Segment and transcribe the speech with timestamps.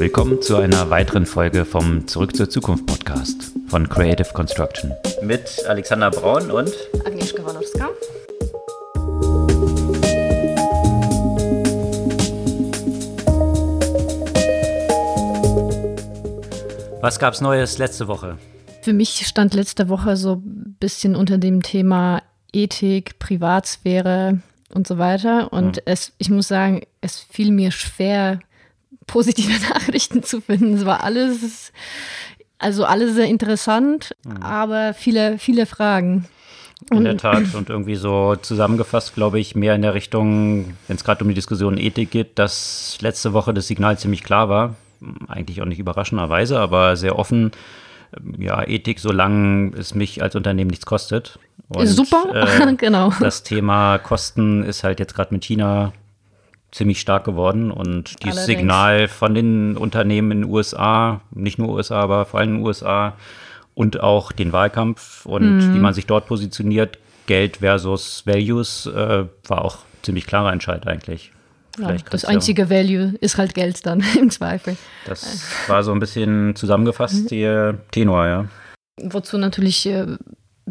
[0.00, 4.94] Willkommen zu einer weiteren Folge vom Zurück zur Zukunft Podcast von Creative Construction.
[5.20, 6.72] Mit Alexander Braun und
[7.04, 7.90] Agnieszka Walorska.
[17.02, 18.38] Was gab's Neues letzte Woche?
[18.80, 22.22] Für mich stand letzte Woche so ein bisschen unter dem Thema
[22.54, 24.40] Ethik, Privatsphäre
[24.72, 25.52] und so weiter.
[25.52, 25.82] Und mhm.
[25.84, 28.40] es, ich muss sagen, es fiel mir schwer,
[29.10, 30.74] positive Nachrichten zu finden.
[30.74, 31.72] Es war alles,
[32.58, 34.42] also alles sehr interessant, mhm.
[34.42, 36.26] aber viele, viele Fragen.
[36.90, 37.42] In der Tat.
[37.54, 41.34] Und irgendwie so zusammengefasst, glaube ich, mehr in der Richtung, wenn es gerade um die
[41.34, 44.76] Diskussion Ethik geht, dass letzte Woche das Signal ziemlich klar war.
[45.28, 47.52] Eigentlich auch nicht überraschenderweise, aber sehr offen.
[48.38, 51.38] Ja, Ethik, solange es mich als Unternehmen nichts kostet.
[51.68, 53.12] Und, Super, äh, genau.
[53.20, 55.92] Das Thema Kosten ist halt jetzt gerade mit China
[56.72, 58.58] ziemlich stark geworden und dieses Allerdings.
[58.60, 62.66] Signal von den Unternehmen in den USA, nicht nur USA, aber vor allem in den
[62.66, 63.14] USA
[63.74, 65.74] und auch den Wahlkampf und mhm.
[65.74, 71.32] wie man sich dort positioniert, Geld versus Values, äh, war auch ziemlich klarer Entscheid eigentlich.
[71.78, 74.76] Ja, das einzige ja, Value ist halt Geld dann im Zweifel.
[75.06, 77.28] Das war so ein bisschen zusammengefasst, mhm.
[77.28, 78.44] der Tenor, ja.
[79.02, 80.06] Wozu natürlich äh,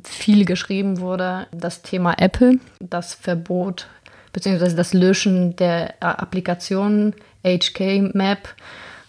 [0.04, 3.88] viel geschrieben wurde, das Thema Apple, das Verbot
[4.34, 7.14] beziehungsweise das Löschen der äh, Applikation
[7.44, 8.56] HK Map.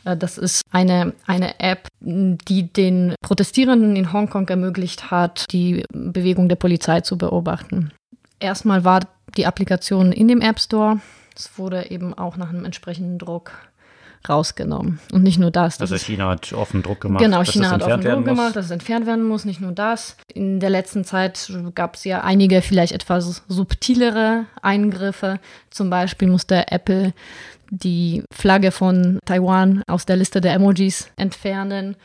[0.05, 6.49] Äh, das ist eine, eine App, die den Protestierenden in Hongkong ermöglicht hat, die Bewegung
[6.49, 7.93] der Polizei zu beobachten.
[8.39, 9.01] Erstmal war
[9.37, 11.01] die Applikation in dem App Store.
[11.37, 13.53] Es wurde eben auch nach einem entsprechenden Druck
[14.29, 15.01] rausgenommen.
[15.13, 15.81] Und nicht nur das.
[15.81, 17.23] Also China hat offen Druck gemacht.
[17.23, 19.45] Genau, China hat offen Druck gemacht, dass es entfernt werden muss.
[19.45, 20.17] Nicht nur das.
[20.33, 25.41] In der letzten Zeit gab es ja einige vielleicht etwas subtilere Eingriffe.
[25.71, 27.13] Zum Beispiel musste Apple
[27.71, 31.97] die Flagge von Taiwan aus der Liste der Emojis entfernen.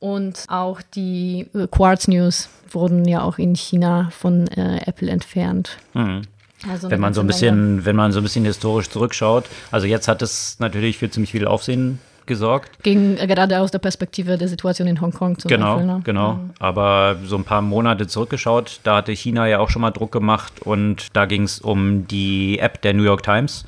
[0.00, 5.78] Und auch die äh, Quartz News wurden ja auch in China von äh, Apple entfernt.
[5.94, 6.22] Mhm.
[6.68, 10.08] Also wenn man so ein bisschen, wenn man so ein bisschen historisch zurückschaut, also jetzt
[10.08, 12.70] hat es natürlich für ziemlich viel Aufsehen gesorgt.
[12.84, 15.86] Äh, gerade aus der Perspektive der Situation in Hongkong zum genau, Beispiel.
[15.86, 16.00] Ne?
[16.04, 16.50] Genau, mhm.
[16.60, 20.60] aber so ein paar Monate zurückgeschaut, da hatte China ja auch schon mal Druck gemacht
[20.60, 23.64] und da ging es um die App der New York Times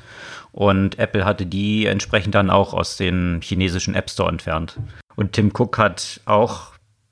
[0.53, 4.77] und Apple hatte die entsprechend dann auch aus dem chinesischen App Store entfernt.
[5.15, 6.70] Und Tim Cook hat auch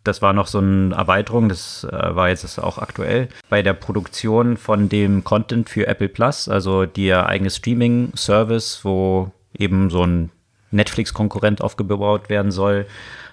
[0.10, 4.58] das war noch so eine Erweiterung, das äh, war jetzt auch aktuell, bei der Produktion
[4.58, 10.32] von dem Content für Apple Plus, also der eigene Streaming-Service, wo eben so ein
[10.72, 12.88] Netflix-Konkurrent aufgebaut werden soll,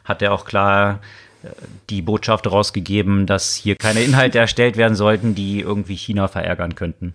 [0.04, 1.00] hat er auch klar
[1.42, 1.48] äh,
[1.88, 7.14] die Botschaft rausgegeben, dass hier keine Inhalte erstellt werden sollten, die irgendwie China verärgern könnten.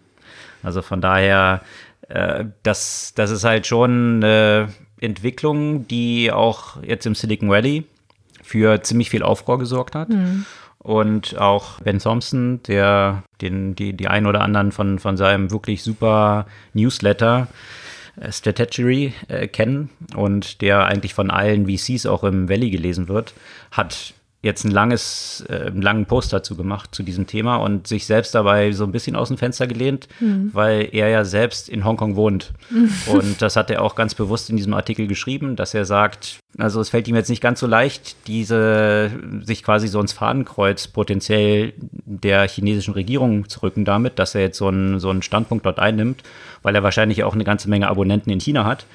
[0.63, 1.61] Also von daher,
[2.09, 4.69] äh, das, das ist halt schon eine
[4.99, 7.85] Entwicklung, die auch jetzt im Silicon Valley
[8.51, 10.09] für ziemlich viel Aufruhr gesorgt hat.
[10.09, 10.45] Mhm.
[10.77, 15.83] Und auch Ben Thompson, der den, die, die ein oder anderen von, von seinem wirklich
[15.83, 17.47] super Newsletter
[18.19, 23.33] äh, Strategy äh, kennen und der eigentlich von allen VCs auch im Valley gelesen wird,
[23.71, 28.07] hat jetzt ein langes, äh, einen langen Post dazu gemacht zu diesem Thema und sich
[28.07, 30.49] selbst dabei so ein bisschen aus dem Fenster gelehnt, mhm.
[30.53, 32.51] weil er ja selbst in Hongkong wohnt.
[32.71, 32.91] Mhm.
[33.07, 36.81] Und das hat er auch ganz bewusst in diesem Artikel geschrieben, dass er sagt, also
[36.81, 41.73] es fällt ihm jetzt nicht ganz so leicht, diese sich quasi so ins Fadenkreuz potenziell
[42.05, 45.77] der chinesischen Regierung zu rücken damit, dass er jetzt so einen, so einen Standpunkt dort
[45.77, 46.23] einnimmt,
[46.63, 48.85] weil er wahrscheinlich auch eine ganze Menge Abonnenten in China hat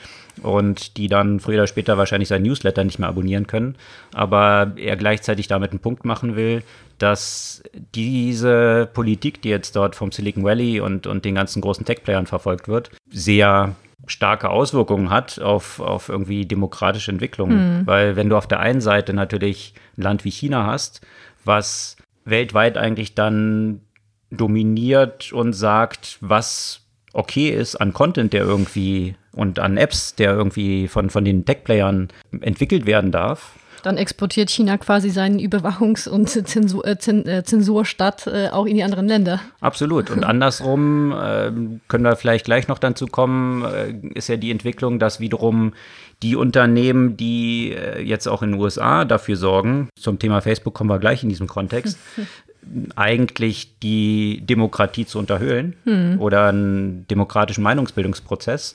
[0.42, 3.76] und die dann früher oder später wahrscheinlich sein Newsletter nicht mehr abonnieren können.
[4.12, 6.62] Aber er gleichzeitig damit einen Punkt machen will,
[6.98, 7.62] dass
[7.94, 12.69] diese Politik, die jetzt dort vom Silicon Valley und, und den ganzen großen Tech-Playern verfolgt
[12.69, 13.75] wird, sehr
[14.06, 17.80] starke Auswirkungen hat auf, auf irgendwie demokratische Entwicklungen.
[17.80, 17.86] Mhm.
[17.86, 21.00] Weil wenn du auf der einen Seite natürlich ein Land wie China hast,
[21.44, 23.80] was weltweit eigentlich dann
[24.30, 26.82] dominiert und sagt, was
[27.12, 32.08] okay ist an Content, der irgendwie und an Apps, der irgendwie von, von den Tech-Playern
[32.41, 33.52] entwickelt werden darf.
[33.82, 38.82] Dann exportiert China quasi seinen Überwachungs- und Zensur, äh, äh, Zensurstadt äh, auch in die
[38.82, 39.40] anderen Länder.
[39.61, 40.11] Absolut.
[40.11, 41.52] Und andersrum äh,
[41.87, 45.72] können wir vielleicht gleich noch dazu kommen, äh, ist ja die Entwicklung, dass wiederum
[46.22, 50.90] die Unternehmen, die äh, jetzt auch in den USA dafür sorgen, zum Thema Facebook kommen
[50.90, 51.96] wir gleich in diesem Kontext,
[52.96, 56.20] eigentlich die Demokratie zu unterhöhlen hm.
[56.20, 58.75] oder einen demokratischen Meinungsbildungsprozess.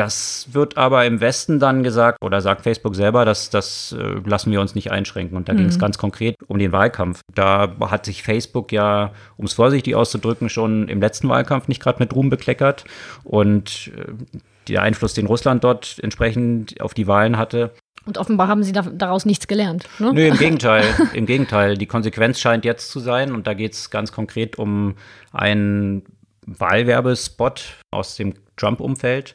[0.00, 4.50] Das wird aber im Westen dann gesagt, oder sagt Facebook selber, dass das äh, lassen
[4.50, 5.36] wir uns nicht einschränken.
[5.36, 5.58] Und da mhm.
[5.58, 7.20] ging es ganz konkret um den Wahlkampf.
[7.34, 11.98] Da hat sich Facebook ja, um es vorsichtig auszudrücken, schon im letzten Wahlkampf nicht gerade
[11.98, 12.86] mit Ruhm bekleckert.
[13.24, 17.74] Und äh, der Einfluss, den Russland dort entsprechend auf die Wahlen hatte,
[18.06, 19.86] Und offenbar haben sie da, daraus nichts gelernt.
[19.98, 20.14] Ne?
[20.14, 20.84] Nö, im Gegenteil.
[21.12, 21.76] Im Gegenteil.
[21.76, 24.94] Die Konsequenz scheint jetzt zu sein, und da geht es ganz konkret um
[25.30, 26.04] einen
[26.46, 29.34] Wahlwerbespot aus dem Trump-Umfeld,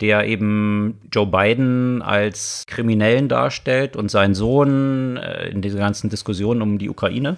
[0.00, 6.62] der eben Joe Biden als Kriminellen darstellt und seinen Sohn äh, in dieser ganzen Diskussion
[6.62, 7.36] um die Ukraine.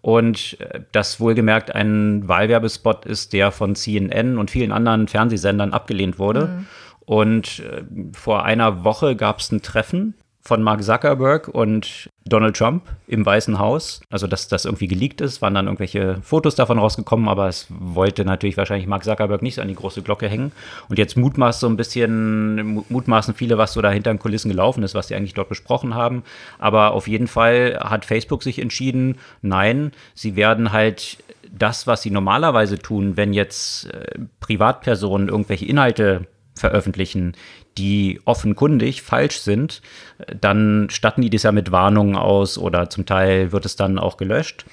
[0.00, 6.18] Und äh, das wohlgemerkt ein Wahlwerbespot ist, der von CNN und vielen anderen Fernsehsendern abgelehnt
[6.18, 6.46] wurde.
[6.46, 6.66] Mhm.
[7.00, 12.84] Und äh, vor einer Woche gab es ein Treffen von Mark Zuckerberg und Donald Trump
[13.06, 14.00] im Weißen Haus.
[14.10, 18.24] Also, dass das irgendwie geleakt ist, waren dann irgendwelche Fotos davon rausgekommen, aber es wollte
[18.24, 20.52] natürlich wahrscheinlich Mark Zuckerberg nicht an die große Glocke hängen.
[20.88, 24.82] Und jetzt mutmaßt so ein bisschen, mutmaßen viele, was so da hinter den Kulissen gelaufen
[24.82, 26.22] ist, was sie eigentlich dort besprochen haben.
[26.58, 31.18] Aber auf jeden Fall hat Facebook sich entschieden, nein, sie werden halt
[31.50, 37.34] das, was sie normalerweise tun, wenn jetzt äh, Privatpersonen irgendwelche Inhalte veröffentlichen,
[37.78, 39.80] die offenkundig falsch sind,
[40.40, 44.16] dann statten die das ja mit Warnungen aus oder zum Teil wird es dann auch
[44.16, 44.64] gelöscht.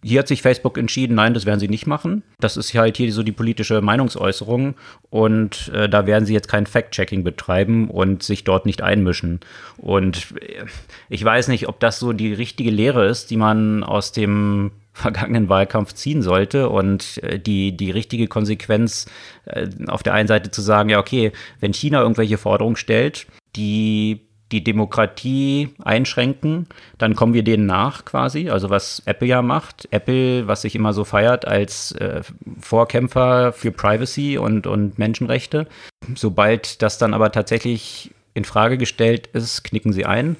[0.00, 2.22] Hier hat sich Facebook entschieden, nein, das werden sie nicht machen.
[2.38, 4.74] Das ist halt hier so die politische Meinungsäußerung
[5.10, 9.40] und äh, da werden sie jetzt kein Fact-Checking betreiben und sich dort nicht einmischen.
[9.76, 10.66] Und äh,
[11.08, 15.48] ich weiß nicht, ob das so die richtige Lehre ist, die man aus dem vergangenen
[15.48, 19.06] Wahlkampf ziehen sollte und äh, die, die richtige Konsequenz
[19.46, 24.20] äh, auf der einen Seite zu sagen, ja, okay, wenn China irgendwelche Forderungen stellt, die
[24.50, 26.66] die Demokratie einschränken,
[26.96, 28.48] dann kommen wir denen nach quasi.
[28.48, 29.86] Also was Apple ja macht.
[29.90, 32.22] Apple, was sich immer so feiert als äh,
[32.58, 35.66] Vorkämpfer für Privacy und, und Menschenrechte.
[36.14, 40.36] Sobald das dann aber tatsächlich in Frage gestellt ist, knicken sie ein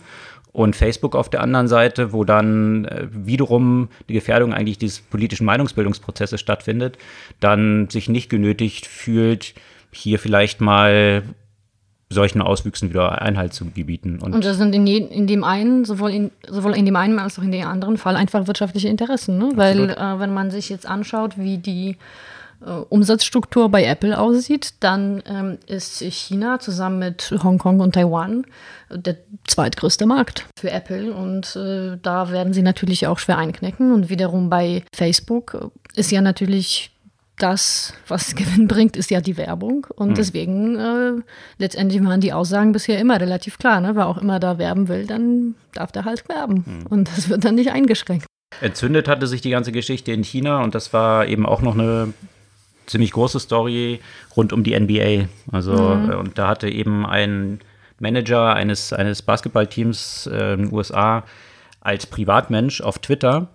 [0.53, 5.45] und Facebook auf der anderen Seite, wo dann äh, wiederum die Gefährdung eigentlich dieses politischen
[5.45, 6.99] Meinungsbildungsprozesses stattfindet,
[7.41, 9.55] dann sich nicht genötigt fühlt,
[9.93, 11.23] hier vielleicht mal
[12.11, 14.19] solchen Auswüchsen wieder Einhalt zu gebieten.
[14.23, 17.19] Und, und das sind in, je, in, dem einen, sowohl in, sowohl in dem einen
[17.19, 19.37] als auch in dem anderen Fall einfach wirtschaftliche Interessen.
[19.39, 19.53] Ne?
[19.57, 21.97] Weil äh, wenn man sich jetzt anschaut, wie die
[22.61, 28.45] Umsatzstruktur bei Apple aussieht, dann ähm, ist China zusammen mit Hongkong und Taiwan
[28.91, 29.17] der
[29.47, 34.51] zweitgrößte Markt für Apple und äh, da werden sie natürlich auch schwer einknicken und wiederum
[34.51, 36.91] bei Facebook ist ja natürlich
[37.39, 39.87] das, was Gewinn bringt, ist ja die Werbung.
[39.95, 40.15] Und mhm.
[40.15, 41.23] deswegen, äh,
[41.59, 43.81] letztendlich waren die Aussagen bisher immer relativ klar.
[43.81, 43.95] Ne?
[43.95, 46.65] Wer auch immer da werben will, dann darf der halt werben.
[46.67, 46.87] Mhm.
[46.89, 48.27] Und das wird dann nicht eingeschränkt.
[48.61, 52.13] Entzündet hatte sich die ganze Geschichte in China und das war eben auch noch eine
[52.89, 54.01] ziemlich große Story
[54.37, 55.29] rund um die NBA.
[55.53, 56.11] Also, mhm.
[56.11, 57.61] Äh, und da hatte eben ein
[58.01, 61.25] Manager eines, eines Basketballteams äh, in den USA
[61.81, 63.49] als Privatmensch auf Twitter,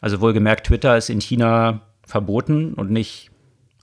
[0.00, 3.30] also wohlgemerkt, Twitter ist in China verboten und nicht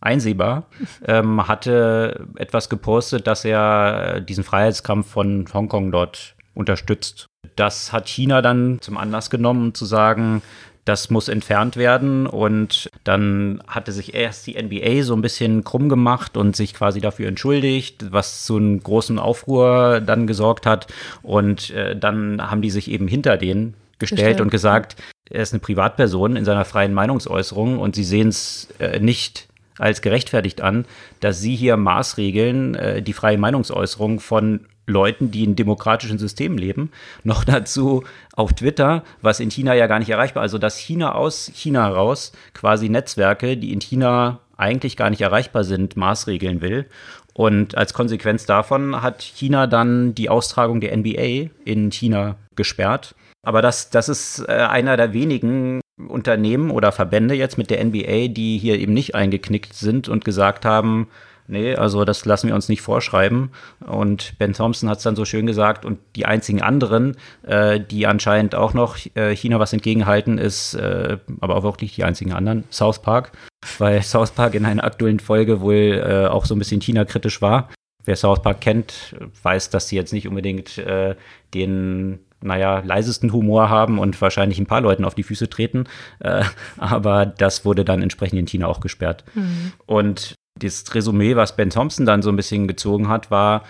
[0.01, 0.65] einsehbar,
[1.05, 7.27] ähm, hatte etwas gepostet, dass er diesen Freiheitskampf von Hongkong dort unterstützt.
[7.55, 10.41] Das hat China dann zum Anlass genommen, zu sagen,
[10.87, 12.27] das muss entfernt werden.
[12.27, 17.01] Und dann hatte sich erst die NBA so ein bisschen krumm gemacht und sich quasi
[17.01, 20.87] dafür entschuldigt, was zu einem großen Aufruhr dann gesorgt hat.
[21.23, 24.41] Und äh, dann haben die sich eben hinter denen gestellt, gestellt.
[24.41, 24.95] und gesagt,
[25.29, 29.47] er ist eine Privatperson in seiner freien Meinungsäußerung und sie sehen es äh, nicht
[29.77, 30.85] als gerechtfertigt an,
[31.19, 36.91] dass sie hier maßregeln äh, die freie Meinungsäußerung von Leuten, die in demokratischen Systemen leben,
[37.23, 40.47] noch dazu auf Twitter, was in China ja gar nicht erreichbar ist.
[40.47, 45.63] Also dass China aus China heraus quasi Netzwerke, die in China eigentlich gar nicht erreichbar
[45.63, 46.87] sind, maßregeln will.
[47.33, 53.13] Und als Konsequenz davon hat China dann die Austragung der NBA in China gesperrt.
[53.43, 58.29] Aber das, das ist äh, einer der wenigen Unternehmen oder Verbände jetzt mit der NBA,
[58.29, 61.07] die hier eben nicht eingeknickt sind und gesagt haben,
[61.47, 63.51] nee, also das lassen wir uns nicht vorschreiben.
[63.85, 65.85] Und Ben Thompson hat es dann so schön gesagt.
[65.85, 71.17] Und die einzigen anderen, äh, die anscheinend auch noch äh, China was entgegenhalten, ist äh,
[71.39, 73.31] aber auch wirklich die einzigen anderen, South Park.
[73.77, 77.69] Weil South Park in einer aktuellen Folge wohl äh, auch so ein bisschen China-kritisch war.
[78.05, 81.15] Wer South Park kennt, weiß, dass sie jetzt nicht unbedingt äh,
[81.53, 85.85] den naja, leisesten Humor haben und wahrscheinlich ein paar Leuten auf die Füße treten.
[86.19, 86.43] Äh,
[86.77, 89.23] aber das wurde dann entsprechend in China auch gesperrt.
[89.33, 89.73] Mhm.
[89.85, 93.63] Und das Resümee, was Ben Thompson dann so ein bisschen gezogen hat, war,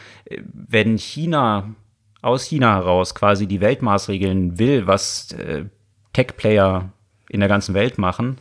[0.53, 1.75] wenn China
[2.21, 5.65] aus China heraus quasi die Weltmaßregeln will, was äh,
[6.13, 6.91] Tech-Player
[7.29, 8.37] in der ganzen Welt machen,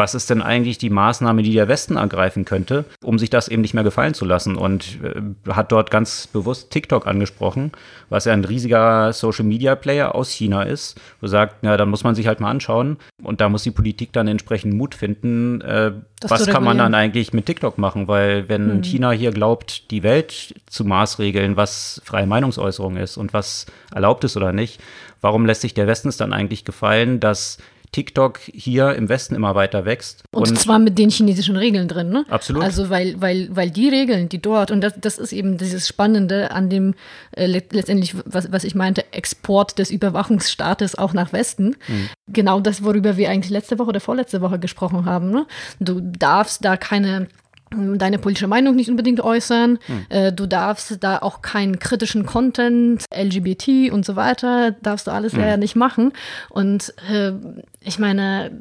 [0.00, 3.60] was ist denn eigentlich die Maßnahme, die der Westen ergreifen könnte, um sich das eben
[3.60, 4.56] nicht mehr gefallen zu lassen.
[4.56, 7.72] Und äh, hat dort ganz bewusst TikTok angesprochen,
[8.08, 12.26] was ja ein riesiger Social-Media-Player aus China ist, wo sagt, na, dann muss man sich
[12.26, 12.96] halt mal anschauen.
[13.22, 15.92] Und da muss die Politik dann entsprechend Mut finden, äh,
[16.22, 18.08] was kann man dann eigentlich mit TikTok machen?
[18.08, 18.82] Weil wenn hm.
[18.82, 24.36] China hier glaubt, die Welt zu maßregeln, was freie Meinungsäußerung ist und was erlaubt ist
[24.38, 24.80] oder nicht,
[25.20, 27.58] warum lässt sich der Westen es dann eigentlich gefallen, dass
[27.92, 30.22] TikTok hier im Westen immer weiter wächst.
[30.32, 32.24] Und, und, zwar mit den chinesischen Regeln drin, ne?
[32.28, 32.62] Absolut.
[32.62, 36.52] Also weil, weil, weil die Regeln, die dort, und das, das ist eben dieses Spannende
[36.52, 36.94] an dem
[37.32, 41.76] äh, letztendlich, was, was ich meinte, Export des Überwachungsstaates auch nach Westen.
[41.88, 42.08] Mhm.
[42.28, 45.30] Genau das, worüber wir eigentlich letzte Woche oder vorletzte Woche gesprochen haben.
[45.30, 45.46] Ne?
[45.80, 47.28] Du darfst da keine
[47.70, 49.78] deine politische Meinung nicht unbedingt äußern.
[49.86, 50.06] Hm.
[50.08, 55.34] Äh, du darfst da auch keinen kritischen Content, LGBT und so weiter, darfst du alles
[55.34, 55.60] hm.
[55.60, 56.12] nicht machen.
[56.48, 57.32] Und äh,
[57.80, 58.60] ich meine,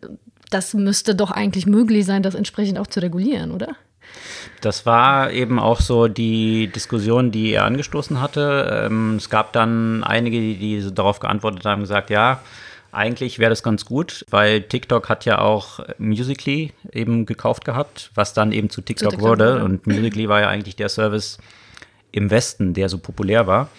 [0.49, 3.75] das müsste doch eigentlich möglich sein, das entsprechend auch zu regulieren, oder?
[4.61, 8.85] Das war eben auch so die Diskussion, die er angestoßen hatte.
[8.85, 12.41] Ähm, es gab dann einige, die darauf geantwortet haben, gesagt, ja,
[12.91, 18.33] eigentlich wäre das ganz gut, weil TikTok hat ja auch Musically eben gekauft gehabt, was
[18.33, 19.57] dann eben zu TikTok, zu TikTok wurde.
[19.57, 19.63] Ja.
[19.63, 21.37] Und Musically war ja eigentlich der Service
[22.11, 23.69] im Westen, der so populär war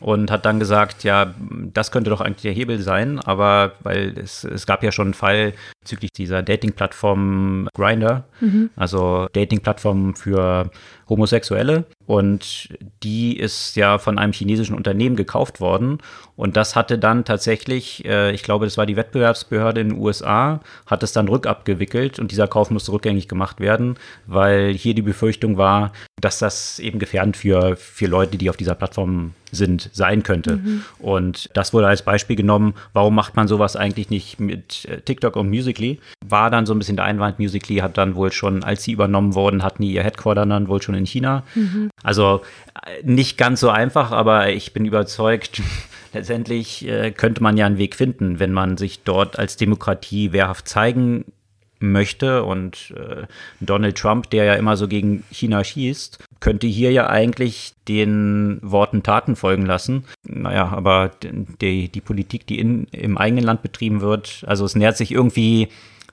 [0.00, 1.34] und hat dann gesagt, ja,
[1.72, 5.14] das könnte doch eigentlich der Hebel sein, aber weil es, es gab ja schon einen
[5.14, 8.70] Fall bezüglich dieser Dating-Plattform Grinder, mhm.
[8.76, 10.70] also Dating-Plattform für
[11.08, 12.68] Homosexuelle und
[13.02, 15.98] die ist ja von einem chinesischen Unternehmen gekauft worden
[16.38, 20.60] und das hatte dann tatsächlich, äh, ich glaube, das war die Wettbewerbsbehörde in den USA,
[20.86, 23.96] hat es dann rückabgewickelt und dieser Kauf musste rückgängig gemacht werden,
[24.28, 28.76] weil hier die Befürchtung war, dass das eben gefährdend für, für Leute, die auf dieser
[28.76, 30.58] Plattform sind, sein könnte.
[30.58, 30.84] Mhm.
[31.00, 35.34] Und das wurde als Beispiel genommen, warum macht man sowas eigentlich nicht mit äh, TikTok
[35.34, 35.98] und Musically?
[36.24, 39.34] War dann so ein bisschen der Einwand, Musically hat dann wohl schon, als sie übernommen
[39.34, 41.42] wurden, hatten die ihr Headquarter dann wohl schon in China.
[41.56, 41.90] Mhm.
[42.04, 42.42] Also
[42.86, 45.62] äh, nicht ganz so einfach, aber ich bin überzeugt,
[46.18, 50.68] letztendlich äh, könnte man ja einen Weg finden, wenn man sich dort als Demokratie wehrhaft
[50.68, 51.24] zeigen
[51.78, 52.42] möchte.
[52.42, 53.26] Und äh,
[53.60, 59.04] Donald Trump, der ja immer so gegen China schießt, könnte hier ja eigentlich den Worten
[59.04, 60.04] Taten folgen lassen.
[60.24, 64.96] Naja, aber die, die Politik, die in, im eigenen Land betrieben wird, also es nähert
[64.96, 65.68] sich irgendwie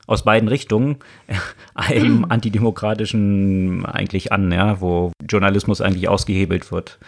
[0.06, 0.98] aus beiden Richtungen
[1.74, 7.00] einem antidemokratischen eigentlich an, ja, wo Journalismus eigentlich ausgehebelt wird.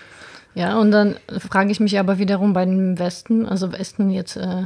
[0.58, 4.64] Ja, und dann frage ich mich aber wiederum bei dem Westen, also Westen jetzt äh,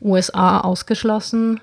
[0.00, 1.58] USA ausgeschlossen,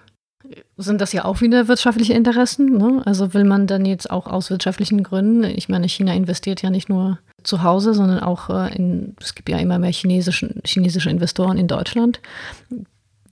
[0.76, 2.78] sind das ja auch wieder wirtschaftliche Interessen.
[2.78, 3.02] Ne?
[3.06, 6.90] Also will man dann jetzt auch aus wirtschaftlichen Gründen, ich meine, China investiert ja nicht
[6.90, 11.58] nur zu Hause, sondern auch äh, in, es gibt ja immer mehr chinesische, chinesische Investoren
[11.58, 12.20] in Deutschland.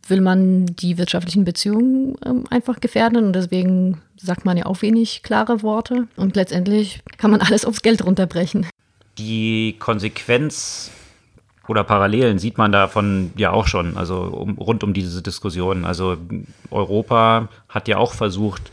[0.08, 5.24] Will man die wirtschaftlichen Beziehungen ähm, einfach gefährden und deswegen sagt man ja auch wenig
[5.24, 8.66] klare Worte und letztendlich kann man alles aufs Geld runterbrechen.
[9.18, 10.92] Die Konsequenz
[11.68, 15.86] oder Parallelen sieht man davon ja auch schon, also um, rund um diese Diskussion.
[15.86, 16.18] Also
[16.72, 18.72] Europa hat ja auch versucht,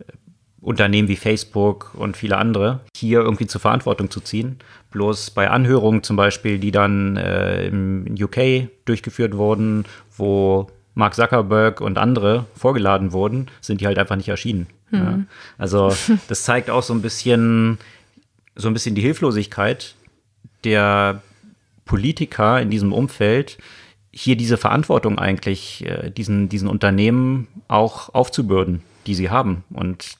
[0.00, 0.12] äh,
[0.60, 4.58] Unternehmen wie Facebook und viele andere hier irgendwie zur Verantwortung zu ziehen.
[4.90, 9.86] Bloß bei Anhörungen zum Beispiel, die dann äh, im UK durchgeführt wurden,
[10.16, 14.68] wo Mark Zuckerberg und andere vorgeladen wurden, sind die halt einfach nicht erschienen.
[14.90, 14.98] Mhm.
[14.98, 15.18] Ja.
[15.58, 15.92] Also
[16.28, 17.78] das zeigt auch so ein bisschen,
[18.56, 19.94] so ein bisschen die Hilflosigkeit
[20.64, 21.22] der
[21.84, 23.58] Politiker in diesem Umfeld
[24.12, 29.64] hier diese Verantwortung eigentlich, äh, diesen, diesen Unternehmen auch aufzubürden, die sie haben.
[29.72, 30.16] Und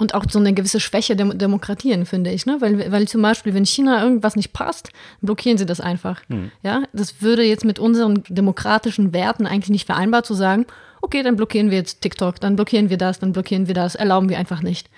[0.00, 2.46] und auch so eine gewisse Schwäche der Demokratien, finde ich.
[2.46, 2.58] Ne?
[2.60, 4.90] Weil, weil zum Beispiel, wenn China irgendwas nicht passt,
[5.22, 6.22] blockieren sie das einfach.
[6.28, 6.52] Hm.
[6.62, 6.84] Ja?
[6.92, 10.66] Das würde jetzt mit unseren demokratischen Werten eigentlich nicht vereinbar zu sagen,
[11.02, 14.28] okay, dann blockieren wir jetzt TikTok, dann blockieren wir das, dann blockieren wir das, erlauben
[14.28, 14.88] wir einfach nicht.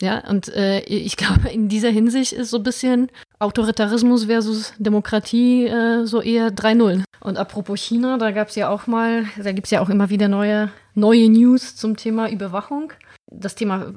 [0.00, 5.66] Ja, und äh, ich glaube, in dieser Hinsicht ist so ein bisschen Autoritarismus versus Demokratie
[5.66, 7.04] äh, so eher 3-0.
[7.20, 10.10] Und apropos China, da gab es ja auch mal, da gibt es ja auch immer
[10.10, 12.92] wieder neue, neue News zum Thema Überwachung.
[13.30, 13.94] Das Thema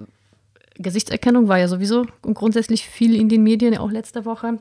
[0.75, 4.60] Gesichtserkennung war ja sowieso grundsätzlich viel in den Medien, auch letzte Woche.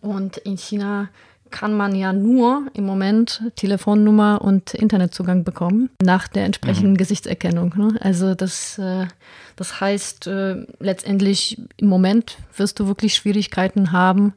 [0.00, 1.08] Und in China
[1.52, 6.96] kann man ja nur im Moment Telefonnummer und Internetzugang bekommen nach der entsprechenden mhm.
[6.96, 7.74] Gesichtserkennung.
[7.76, 7.96] Ne?
[8.00, 9.06] Also das, äh,
[9.54, 14.34] das heißt, äh, letztendlich im Moment wirst du wirklich Schwierigkeiten haben,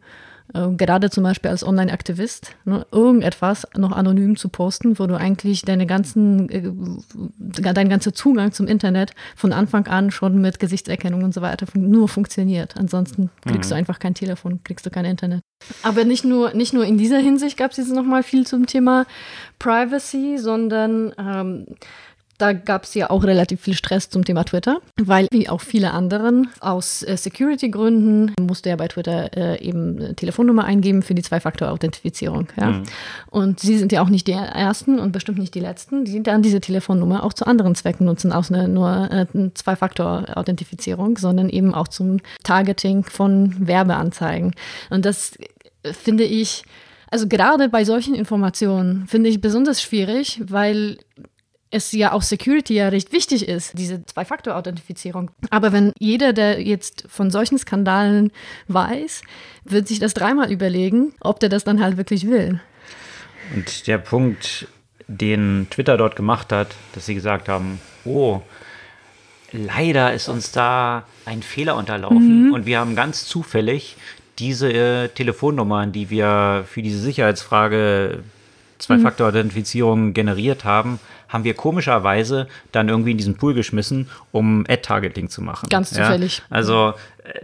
[0.56, 5.64] äh, gerade zum Beispiel als Online-Aktivist, ne, irgendetwas noch anonym zu posten, wo du eigentlich
[5.64, 6.72] deine ganzen, äh,
[7.74, 11.90] dein ganzer Zugang zum Internet von Anfang an schon mit Gesichtserkennung und so weiter fun
[11.90, 12.78] nur funktioniert.
[12.78, 13.74] Ansonsten kriegst mhm.
[13.74, 15.42] du einfach kein Telefon, kriegst du kein Internet.
[15.84, 19.06] Aber nicht nur, nicht nur in dieser Hinsicht gab es jetzt nochmal viel zum Thema
[19.60, 21.66] Privacy, sondern ähm,
[22.38, 25.92] da gab es ja auch relativ viel Stress zum Thema Twitter, weil wie auch viele
[25.92, 31.22] anderen aus äh, Security-Gründen musste er bei Twitter äh, eben eine Telefonnummer eingeben für die
[31.22, 32.48] Zwei-Faktor-Authentifizierung.
[32.60, 32.72] Ja?
[32.72, 32.84] Mhm.
[33.30, 36.42] Und sie sind ja auch nicht die Ersten und bestimmt nicht die Letzten, die dann
[36.42, 41.88] diese Telefonnummer auch zu anderen Zwecken nutzen, aus eine, nur äh, Zwei-Faktor-Authentifizierung, sondern eben auch
[41.88, 44.54] zum Targeting von Werbeanzeigen.
[44.90, 45.38] Und das
[45.84, 46.64] äh, finde ich,
[47.10, 50.98] also gerade bei solchen Informationen finde ich besonders schwierig, weil
[51.72, 55.32] es ja auch Security ja recht wichtig ist, diese Zwei-Faktor-Authentifizierung.
[55.50, 58.32] Aber wenn jeder, der jetzt von solchen Skandalen
[58.68, 59.22] weiß,
[59.64, 62.62] wird sich das dreimal überlegen, ob der das dann halt wirklich will.
[63.56, 64.68] Und der Punkt,
[65.08, 68.42] den Twitter dort gemacht hat, dass sie gesagt haben, oh,
[69.52, 72.54] leider ist uns da ein Fehler unterlaufen mhm.
[72.54, 73.98] und wir haben ganz zufällig
[74.40, 78.24] diese äh, Telefonnummern, die wir für diese Sicherheitsfrage
[78.78, 85.42] Zwei-Faktor-Authentifizierung generiert haben, haben wir komischerweise dann irgendwie in diesen Pool geschmissen, um Ad-Targeting zu
[85.42, 85.70] machen.
[85.70, 86.40] Ganz zufällig.
[86.40, 86.44] Ja?
[86.50, 87.40] Also äh,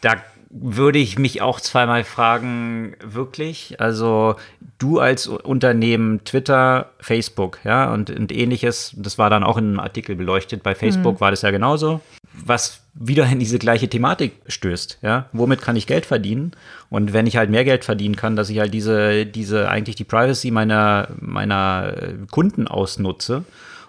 [0.00, 0.16] da
[0.56, 3.80] würde ich mich auch zweimal fragen, wirklich?
[3.80, 4.36] Also
[4.78, 9.80] du als Unternehmen, Twitter, Facebook, ja, und, und ähnliches, das war dann auch in einem
[9.80, 10.62] Artikel beleuchtet.
[10.62, 11.20] Bei Facebook mhm.
[11.20, 12.00] war das ja genauso.
[12.32, 15.28] Was wieder in diese gleiche Thematik stößt, ja.
[15.32, 16.52] Womit kann ich Geld verdienen?
[16.90, 20.04] Und wenn ich halt mehr Geld verdienen kann, dass ich halt diese, diese, eigentlich die
[20.04, 21.94] Privacy meiner, meiner
[22.30, 23.44] Kunden ausnutze,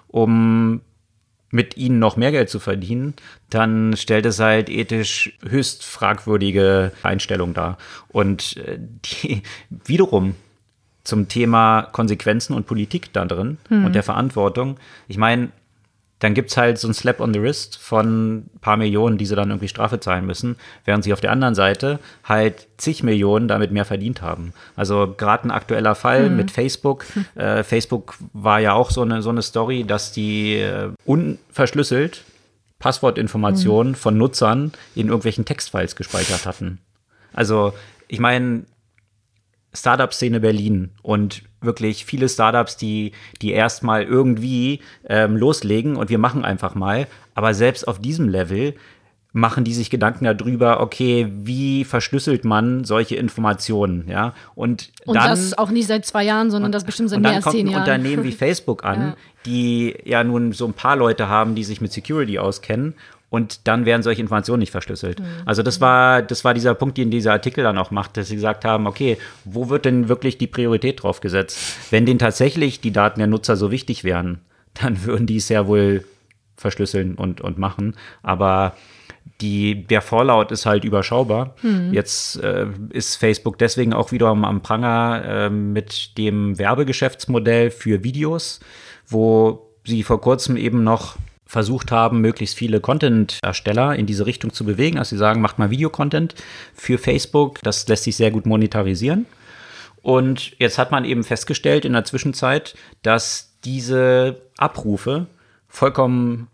[0.08, 0.82] um
[1.52, 3.14] mit ihnen noch mehr Geld zu verdienen,
[3.50, 7.78] dann stellt es halt ethisch höchst fragwürdige Einstellung dar.
[8.10, 10.36] Und äh, die wiederum
[11.04, 13.86] zum Thema Konsequenzen und Politik da drin hm.
[13.86, 14.78] und der Verantwortung.
[15.08, 15.50] Ich meine,
[16.20, 19.26] dann gibt es halt so ein Slap on the Wrist von ein paar Millionen, die
[19.26, 20.56] sie dann irgendwie Strafe zahlen müssen,
[20.86, 24.54] während sie auf der anderen Seite halt zig Millionen damit mehr verdient haben.
[24.76, 26.38] Also gerade ein aktueller Fall mhm.
[26.38, 27.06] mit Facebook.
[27.36, 32.24] Äh, Facebook war ja auch so eine, so eine Story, dass die äh, unverschlüsselt
[32.80, 33.96] Passwortinformationen mhm.
[33.96, 36.80] von Nutzern in irgendwelchen Textfiles gespeichert hatten.
[37.34, 37.74] Also
[38.08, 38.64] ich meine,
[39.76, 46.46] Startup-Szene Berlin und wirklich viele Startups, die, die erstmal irgendwie ähm, loslegen und wir machen
[46.46, 47.08] einfach mal.
[47.34, 48.76] Aber selbst auf diesem Level
[49.36, 54.34] machen die sich Gedanken darüber, okay, wie verschlüsselt man solche Informationen, ja?
[54.56, 57.44] Und, und dann, das auch nicht seit zwei Jahren, sondern das bestimmt seit mehr als
[57.44, 57.82] zehn Jahren.
[57.82, 59.16] Und dann kommt ein Unternehmen wie Facebook an, ja.
[59.46, 62.96] die ja nun so ein paar Leute haben, die sich mit Security auskennen
[63.30, 65.20] und dann werden solche Informationen nicht verschlüsselt.
[65.20, 65.26] Mhm.
[65.46, 68.36] Also das war, das war dieser Punkt, den dieser Artikel dann auch macht, dass sie
[68.36, 71.58] gesagt haben, okay, wo wird denn wirklich die Priorität drauf gesetzt?
[71.92, 74.40] Wenn denen tatsächlich die Daten der Nutzer so wichtig wären,
[74.74, 76.06] dann würden die es ja wohl
[76.58, 77.96] verschlüsseln und, und machen.
[78.24, 78.76] Aber
[79.42, 81.56] die, der Vorlaut ist halt überschaubar.
[81.62, 81.94] Mhm.
[81.94, 88.04] Jetzt äh, ist Facebook deswegen auch wieder am, am Pranger äh, mit dem Werbegeschäftsmodell für
[88.04, 88.62] Videos,
[89.08, 94.66] wo sie vor kurzem eben noch versucht haben, möglichst viele Content-Ersteller in diese Richtung zu
[94.66, 94.98] bewegen.
[94.98, 96.36] Also sie sagen, macht mal Videocontent
[96.74, 97.60] für Facebook.
[97.62, 99.26] Das lässt sich sehr gut monetarisieren.
[100.02, 105.28] Und jetzt hat man eben festgestellt in der Zwischenzeit, dass diese Abrufe
[105.68, 106.48] vollkommen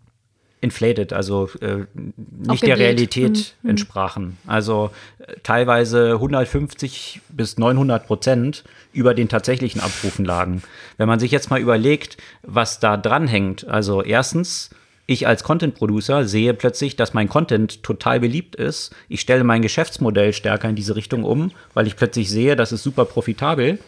[0.62, 1.84] inflated, also äh,
[2.16, 3.70] nicht der Realität mhm.
[3.70, 4.38] entsprachen.
[4.46, 10.62] Also äh, teilweise 150 bis 900 Prozent über den tatsächlichen Abrufen lagen.
[10.98, 14.70] Wenn man sich jetzt mal überlegt, was da dranhängt, also erstens
[15.06, 18.94] ich als Content Producer sehe plötzlich, dass mein Content total beliebt ist.
[19.08, 22.82] Ich stelle mein Geschäftsmodell stärker in diese Richtung um, weil ich plötzlich sehe, das ist
[22.82, 23.78] super profitabel.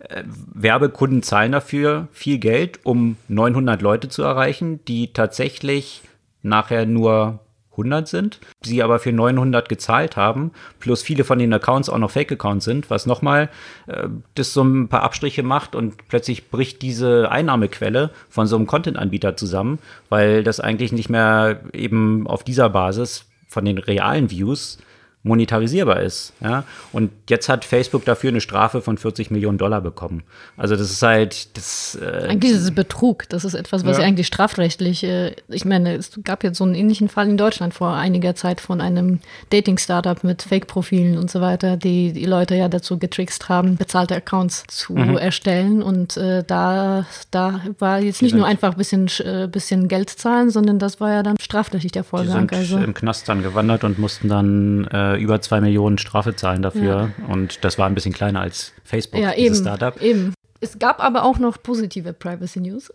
[0.00, 6.02] Äh, Werbekunden zahlen dafür viel Geld, um 900 Leute zu erreichen, die tatsächlich
[6.42, 7.40] nachher nur
[7.72, 12.10] 100 sind, sie aber für 900 gezahlt haben, plus viele von den Accounts auch noch
[12.10, 13.48] Fake-Accounts sind, was nochmal
[13.86, 18.66] äh, das so ein paar Abstriche macht und plötzlich bricht diese Einnahmequelle von so einem
[18.66, 19.78] Content-Anbieter zusammen,
[20.08, 24.78] weil das eigentlich nicht mehr eben auf dieser Basis von den realen Views
[25.22, 26.32] monetarisierbar ist.
[26.40, 26.64] Ja?
[26.92, 30.22] Und jetzt hat Facebook dafür eine Strafe von 40 Millionen Dollar bekommen.
[30.56, 31.98] Also das ist halt das.
[32.00, 33.28] Äh, eigentlich ist es Betrug.
[33.28, 34.04] Das ist etwas, was ja.
[34.04, 35.04] eigentlich strafrechtlich.
[35.04, 38.60] Äh, ich meine, es gab jetzt so einen ähnlichen Fall in Deutschland vor einiger Zeit
[38.60, 43.76] von einem Dating-Startup mit Fake-Profilen und so weiter, die die Leute ja dazu getrickst haben,
[43.76, 45.18] bezahlte Accounts zu mhm.
[45.18, 45.82] erstellen.
[45.82, 50.48] Und äh, da, da war jetzt nicht nur einfach ein bisschen, äh, bisschen Geld zahlen,
[50.48, 52.48] sondern das war ja dann strafrechtlich der Vorgang.
[52.48, 52.78] Die sind also.
[52.78, 57.12] im Knast dann gewandert und mussten dann äh, über zwei Millionen Strafe zahlen dafür.
[57.18, 57.26] Ja.
[57.28, 60.00] Und das war ein bisschen kleiner als Facebook, ja, dieses eben, Startup.
[60.02, 60.34] Eben.
[60.60, 62.92] Es gab aber auch noch positive Privacy News,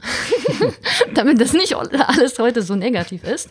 [1.14, 3.50] damit das nicht alles heute so negativ ist.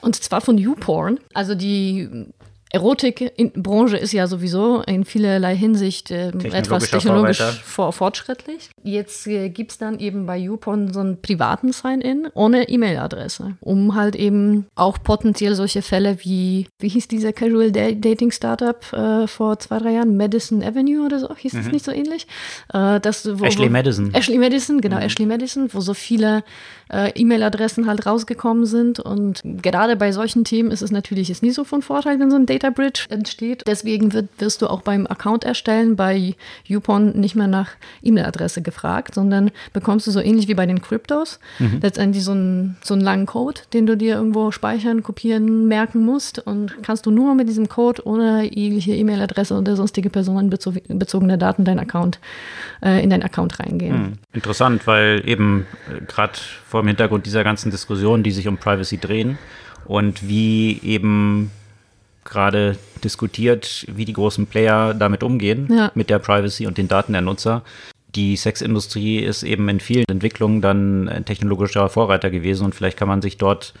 [0.00, 1.18] Und zwar von YouPorn.
[1.34, 2.28] Also die
[2.70, 8.70] Erotikbranche ist ja sowieso in vielerlei Hinsicht äh, etwas technologisch vor, fortschrittlich.
[8.82, 13.94] Jetzt äh, gibt es dann eben bei YouPorn so einen privaten Sign-In ohne E-Mail-Adresse, um
[13.94, 19.58] halt eben auch potenziell solche Fälle wie, wie hieß dieser Casual Dating Startup äh, vor
[19.58, 21.58] zwei, drei Jahren, Madison Avenue oder so, hieß mhm.
[21.58, 22.26] das nicht so ähnlich?
[22.72, 24.12] Äh, das, wo, Ashley wo, Madison.
[24.12, 25.02] Ashley Madison, genau, mhm.
[25.02, 26.44] Ashley Madison, wo so viele
[26.92, 29.00] äh, E-Mail-Adressen halt rausgekommen sind.
[29.00, 32.36] Und gerade bei solchen Themen ist es natürlich jetzt nie so von Vorteil, wenn so
[32.36, 33.62] ein Data Bridge entsteht.
[33.66, 37.70] Deswegen wird, wirst du auch beim Account erstellen bei YouPorn nicht mehr nach
[38.02, 41.78] E-Mail-Adresse gefragt, sondern bekommst du so ähnlich wie bei den Cryptos mhm.
[41.82, 46.40] letztendlich so einen, so einen langen Code, den du dir irgendwo speichern, kopieren, merken musst
[46.40, 51.78] und kannst du nur mit diesem Code ohne jegliche E-Mail-Adresse oder sonstige personenbezogene Daten dein
[51.78, 52.18] Account,
[52.82, 53.96] äh, in dein Account reingehen.
[53.96, 54.12] Mhm.
[54.32, 58.98] Interessant, weil eben äh, gerade vor dem Hintergrund dieser ganzen Diskussionen, die sich um Privacy
[58.98, 59.38] drehen
[59.86, 61.50] und wie eben
[62.30, 65.90] gerade diskutiert, wie die großen Player damit umgehen, ja.
[65.94, 67.62] mit der Privacy und den Daten der Nutzer.
[68.14, 73.08] Die Sexindustrie ist eben in vielen Entwicklungen dann ein technologischer Vorreiter gewesen und vielleicht kann
[73.08, 73.74] man sich dort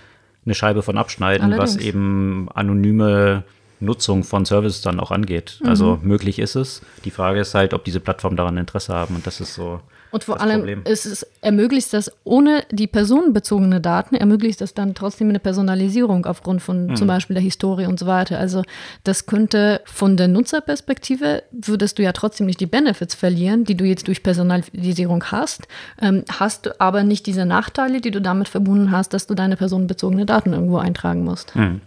[0.44, 1.76] eine Scheibe von abschneiden, Allerdings.
[1.76, 3.44] was eben anonyme
[3.80, 5.58] Nutzung von Services dann auch angeht.
[5.62, 5.68] Mhm.
[5.68, 6.82] Also möglich ist es.
[7.04, 9.80] Die Frage ist halt, ob diese Plattformen daran Interesse haben und das ist so.
[10.10, 10.82] Und vor allem Problem.
[10.84, 16.62] ist es ermöglicht das ohne die personenbezogene Daten, ermöglicht das dann trotzdem eine Personalisierung aufgrund
[16.62, 16.96] von mhm.
[16.96, 18.38] zum Beispiel der Historie und so weiter.
[18.38, 18.62] Also
[19.04, 23.84] das könnte von der Nutzerperspektive, würdest du ja trotzdem nicht die Benefits verlieren, die du
[23.84, 25.68] jetzt durch Personalisierung hast,
[26.00, 29.56] ähm, hast du aber nicht diese Nachteile, die du damit verbunden hast, dass du deine
[29.56, 31.54] personenbezogene Daten irgendwo eintragen musst.
[31.54, 31.82] Mhm.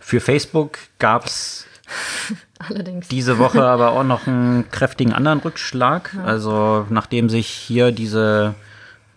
[0.00, 1.66] Für Facebook gab es
[3.10, 6.14] diese Woche aber auch noch einen kräftigen anderen Rückschlag.
[6.14, 6.24] Ja.
[6.24, 8.54] Also nachdem sich hier diese,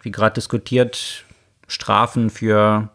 [0.02, 1.24] wie gerade diskutiert,
[1.68, 2.90] Strafen für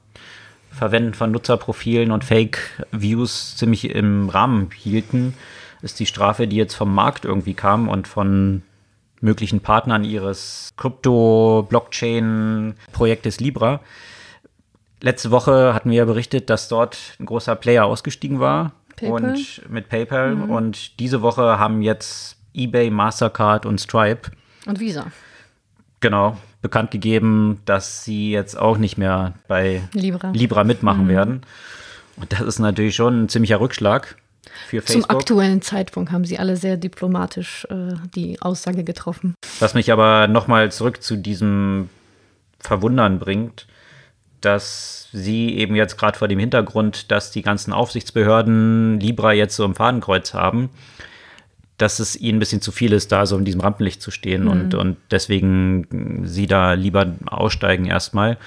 [0.71, 5.35] Verwenden von Nutzerprofilen und Fake-Views ziemlich im Rahmen hielten,
[5.83, 8.63] ist die Strafe, die jetzt vom Markt irgendwie kam und von
[9.21, 13.81] möglichen Partnern ihres Krypto-Blockchain-Projektes Libra,
[15.03, 19.31] Letzte Woche hatten wir ja berichtet, dass dort ein großer Player ausgestiegen war PayPal?
[19.31, 20.35] und mit PayPal.
[20.35, 20.51] Mhm.
[20.51, 24.31] Und diese Woche haben jetzt eBay, Mastercard und Stripe
[24.67, 25.07] und Visa.
[26.01, 31.09] Genau, bekannt gegeben, dass sie jetzt auch nicht mehr bei Libra, Libra mitmachen mhm.
[31.09, 31.43] werden.
[32.17, 34.17] Und das ist natürlich schon ein ziemlicher Rückschlag
[34.69, 35.11] für Facebook.
[35.11, 39.35] Zum aktuellen Zeitpunkt haben sie alle sehr diplomatisch äh, die Aussage getroffen.
[39.61, 41.89] Was mich aber nochmal zurück zu diesem
[42.59, 43.67] Verwundern bringt
[44.45, 49.65] dass sie eben jetzt gerade vor dem Hintergrund, dass die ganzen Aufsichtsbehörden Libra jetzt so
[49.65, 50.71] im Fadenkreuz haben,
[51.79, 54.45] dass es ihnen ein bisschen zu viel ist, da so in diesem Rampenlicht zu stehen
[54.45, 54.51] mhm.
[54.51, 58.39] und, und deswegen sie da lieber aussteigen erstmal,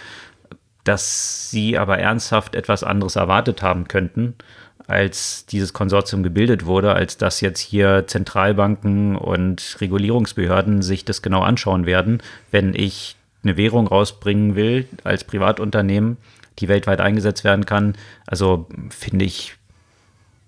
[0.84, 4.36] dass sie aber ernsthaft etwas anderes erwartet haben könnten,
[4.88, 11.42] als dieses Konsortium gebildet wurde, als dass jetzt hier Zentralbanken und Regulierungsbehörden sich das genau
[11.42, 16.18] anschauen werden, wenn ich eine Währung rausbringen will als Privatunternehmen,
[16.60, 17.96] die weltweit eingesetzt werden kann.
[18.26, 19.56] Also finde ich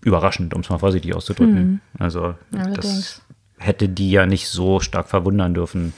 [0.01, 1.57] überraschend, um es mal vorsichtig auszudrücken.
[1.57, 1.81] Hm.
[1.99, 3.21] Also das
[3.57, 5.93] hätte die ja nicht so stark verwundern dürfen.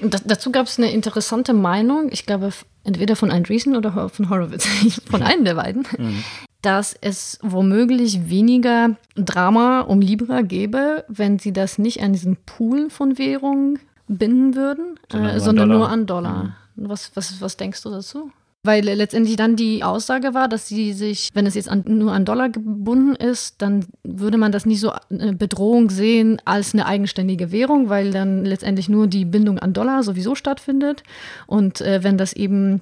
[0.00, 2.50] Das, dazu gab es eine interessante Meinung, ich glaube
[2.82, 4.66] entweder von Andreessen oder von Horowitz,
[5.10, 6.24] von einem der beiden, mhm.
[6.62, 12.90] dass es womöglich weniger Drama um Libra gäbe, wenn sie das nicht an diesen Pool
[12.90, 16.44] von Währungen binden würden, sondern, äh, sondern nur an Dollar.
[16.76, 16.88] Mhm.
[16.88, 18.30] Was, was, was denkst du dazu?
[18.66, 22.24] Weil letztendlich dann die Aussage war, dass sie sich, wenn es jetzt an, nur an
[22.24, 26.86] Dollar gebunden ist, dann würde man das nicht so eine äh, Bedrohung sehen als eine
[26.86, 31.02] eigenständige Währung, weil dann letztendlich nur die Bindung an Dollar sowieso stattfindet.
[31.46, 32.80] Und äh, wenn das eben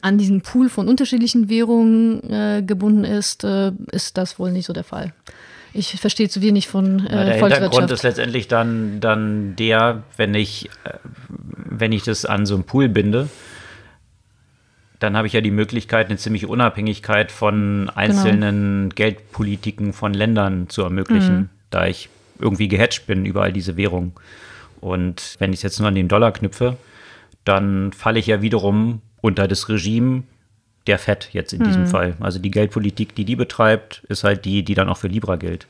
[0.00, 4.72] an diesen Pool von unterschiedlichen Währungen äh, gebunden ist, äh, ist das wohl nicht so
[4.72, 5.12] der Fall.
[5.72, 10.34] Ich verstehe zu wenig von äh, ja, Der Hintergrund ist letztendlich dann, dann der, wenn
[10.34, 10.94] ich, äh,
[11.28, 13.28] wenn ich das an so einen Pool binde,
[14.98, 18.94] dann habe ich ja die Möglichkeit, eine ziemliche Unabhängigkeit von einzelnen genau.
[18.94, 21.48] Geldpolitiken von Ländern zu ermöglichen, mhm.
[21.70, 22.08] da ich
[22.40, 24.12] irgendwie gehatcht bin über all diese Währungen.
[24.80, 26.76] Und wenn ich es jetzt nur an den Dollar knüpfe,
[27.44, 30.24] dann falle ich ja wiederum unter das Regime
[30.88, 31.64] der FED jetzt in mhm.
[31.64, 32.16] diesem Fall.
[32.20, 35.66] Also die Geldpolitik, die die betreibt, ist halt die, die dann auch für Libra gilt.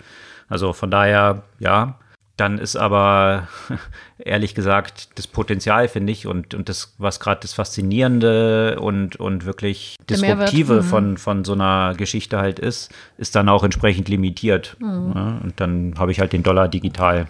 [0.49, 1.99] Also von daher, ja,
[2.39, 3.49] dann ist aber
[4.19, 9.45] ehrlich gesagt das Potenzial, finde ich, und, und das, was gerade das Faszinierende und, und
[9.45, 10.83] wirklich Disruptive mhm.
[10.83, 14.77] von, von so einer Geschichte halt ist, ist dann auch entsprechend limitiert.
[14.79, 15.13] Mhm.
[15.15, 17.27] Ja, und dann habe ich halt den Dollar digital.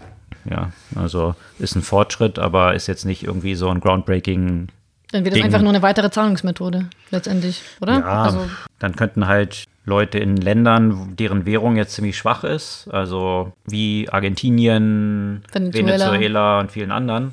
[0.48, 4.68] Ja, also ist ein Fortschritt, aber ist jetzt nicht irgendwie so ein groundbreaking
[5.12, 8.00] dann wird es einfach nur eine weitere Zahlungsmethode letztendlich, oder?
[8.00, 8.48] Ja, also.
[8.78, 15.42] dann könnten halt Leute in Ländern, deren Währung jetzt ziemlich schwach ist, also wie Argentinien,
[15.50, 17.32] Venezuela, Venezuela und vielen anderen,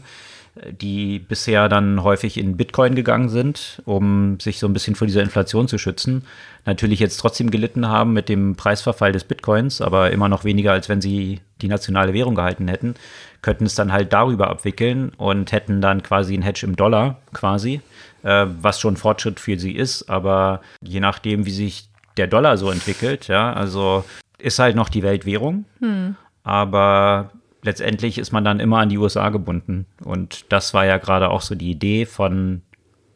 [0.72, 5.22] die bisher dann häufig in Bitcoin gegangen sind, um sich so ein bisschen vor dieser
[5.22, 6.24] Inflation zu schützen.
[6.66, 10.88] Natürlich jetzt trotzdem gelitten haben mit dem Preisverfall des Bitcoins, aber immer noch weniger, als
[10.88, 12.96] wenn sie die nationale Währung gehalten hätten,
[13.42, 17.82] könnten es dann halt darüber abwickeln und hätten dann quasi ein Hedge im Dollar quasi,
[18.24, 22.72] äh, was schon Fortschritt für sie ist, aber je nachdem, wie sich der Dollar so
[22.72, 24.06] entwickelt, ja, also
[24.38, 26.16] ist halt noch die Weltwährung, hm.
[26.44, 27.32] aber
[27.66, 29.86] letztendlich ist man dann immer an die USA gebunden.
[30.04, 32.62] Und das war ja gerade auch so die Idee von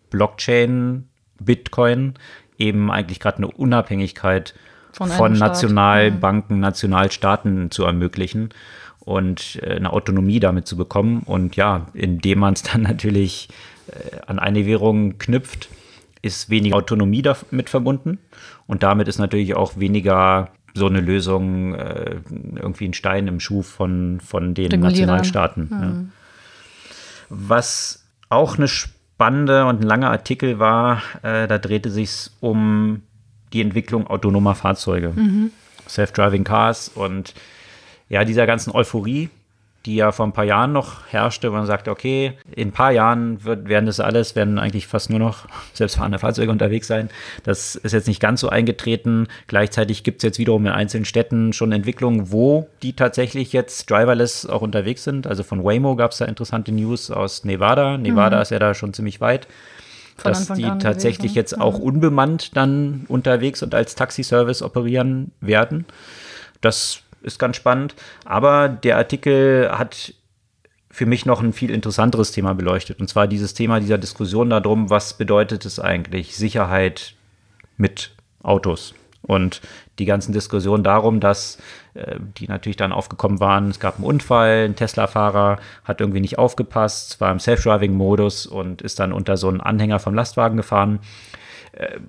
[0.10, 1.08] Blockchain,
[1.40, 2.16] Bitcoin,
[2.58, 4.56] eben eigentlich gerade eine Unabhängigkeit
[4.92, 6.62] von, von Nationalbanken, mhm.
[6.62, 8.50] Nationalstaaten zu ermöglichen
[9.00, 11.22] und äh, eine Autonomie damit zu bekommen.
[11.26, 13.50] Und ja, indem man es dann natürlich
[13.88, 15.70] äh, an eine Währung knüpft,
[16.22, 18.18] ist weniger Autonomie damit verbunden.
[18.68, 22.18] Und damit ist natürlich auch weniger so eine Lösung äh,
[22.56, 25.68] irgendwie ein Stein im Schuh von, von den Nationalstaaten.
[25.70, 25.82] Mhm.
[25.82, 25.94] Ja.
[27.30, 33.04] Was auch eine spannende und ein langer Artikel war, äh, da drehte sich um
[33.54, 35.52] die Entwicklung autonomer Fahrzeuge, mhm.
[35.88, 37.34] Self-Driving Cars und
[38.10, 39.30] ja, dieser ganzen Euphorie,
[39.86, 42.92] die ja vor ein paar Jahren noch herrschte, wo man sagte, okay, in ein paar
[42.92, 47.10] Jahren wird, werden das alles, werden eigentlich fast nur noch selbstfahrende Fahrzeuge unterwegs sein.
[47.44, 49.28] Das ist jetzt nicht ganz so eingetreten.
[49.48, 54.46] Gleichzeitig gibt es jetzt wiederum in einzelnen Städten schon Entwicklungen, wo die tatsächlich jetzt driverless
[54.46, 55.28] auch unterwegs sind.
[55.28, 57.98] Also von Waymo gab es da interessante News aus Nevada.
[57.98, 58.42] Nevada mhm.
[58.42, 59.48] ist ja da schon ziemlich weit.
[60.18, 61.62] Von dass die tatsächlich jetzt mhm.
[61.62, 65.86] auch unbemannt dann unterwegs und als Taxiservice operieren werden.
[66.60, 67.96] Das ist ganz spannend.
[68.26, 70.14] Aber der Artikel hat
[70.92, 73.00] für mich noch ein viel interessanteres Thema beleuchtet.
[73.00, 77.14] Und zwar dieses Thema dieser Diskussion darum, was bedeutet es eigentlich Sicherheit
[77.78, 78.96] mit Autos?
[79.22, 79.62] Und
[80.00, 81.60] die ganzen Diskussionen darum, dass
[81.94, 86.38] äh, die natürlich dann aufgekommen waren, es gab einen Unfall, ein Tesla-Fahrer hat irgendwie nicht
[86.38, 91.00] aufgepasst, war im Self-Driving-Modus und ist dann unter so einen Anhänger vom Lastwagen gefahren.
[91.74, 92.00] Äh,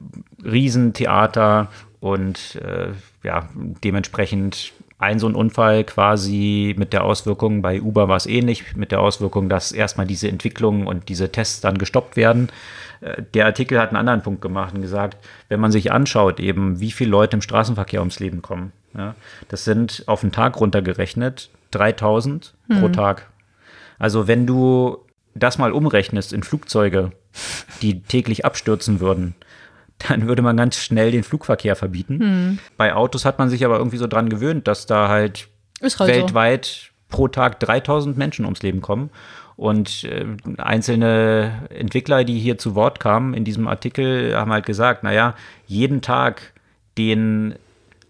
[0.43, 1.69] Riesentheater
[1.99, 2.93] und äh,
[3.23, 8.77] ja, dementsprechend ein so ein Unfall quasi mit der Auswirkung, bei Uber war es ähnlich,
[8.77, 12.51] mit der Auswirkung, dass erstmal diese Entwicklungen und diese Tests dann gestoppt werden.
[13.01, 15.17] Äh, der Artikel hat einen anderen Punkt gemacht und gesagt,
[15.49, 19.15] wenn man sich anschaut, eben wie viele Leute im Straßenverkehr ums Leben kommen, ja,
[19.49, 22.81] das sind auf den Tag runtergerechnet 3000 mhm.
[22.81, 23.31] pro Tag.
[23.99, 24.99] Also wenn du
[25.35, 27.13] das mal umrechnest in Flugzeuge,
[27.81, 29.35] die täglich abstürzen würden,
[30.09, 32.21] dann würde man ganz schnell den Flugverkehr verbieten.
[32.21, 32.59] Hm.
[32.77, 35.49] Bei Autos hat man sich aber irgendwie so dran gewöhnt, dass da halt,
[35.83, 37.17] halt weltweit so.
[37.17, 39.11] pro Tag 3000 Menschen ums Leben kommen.
[39.57, 40.25] Und äh,
[40.57, 45.35] einzelne Entwickler, die hier zu Wort kamen in diesem Artikel, haben halt gesagt, naja,
[45.67, 46.55] jeden Tag,
[46.97, 47.57] den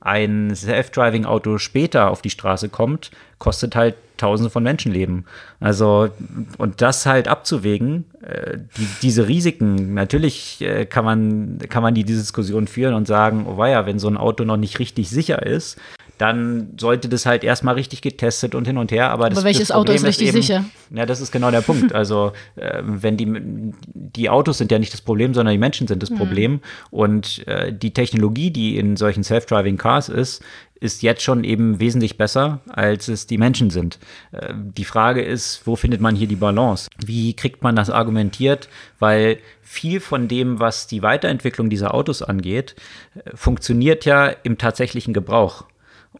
[0.00, 5.24] ein Self-Driving-Auto später auf die Straße kommt, kostet halt Tausende von Menschenleben.
[5.60, 6.10] Also,
[6.58, 12.04] und das halt abzuwägen, äh, die, diese Risiken, natürlich äh, kann, man, kann man die
[12.04, 15.78] Diskussion führen und sagen, oh weia, wenn so ein Auto noch nicht richtig sicher ist,
[16.20, 19.10] dann sollte das halt erstmal richtig getestet und hin und her.
[19.10, 20.64] Aber, aber welches Auto ist richtig ist eben, sicher?
[20.94, 21.94] Ja, das ist genau der Punkt.
[22.00, 26.02] Also, äh, wenn die, die Autos sind ja nicht das Problem, sondern die Menschen sind
[26.02, 26.16] das mhm.
[26.16, 26.60] Problem.
[26.90, 30.42] Und äh, die Technologie, die in solchen Self-Driving Cars ist,
[30.80, 33.98] ist jetzt schon eben wesentlich besser, als es die Menschen sind.
[34.32, 36.88] Äh, die Frage ist, wo findet man hier die Balance?
[37.04, 38.68] Wie kriegt man das argumentiert?
[38.98, 42.76] Weil viel von dem, was die Weiterentwicklung dieser Autos angeht,
[43.14, 45.64] äh, funktioniert ja im tatsächlichen Gebrauch.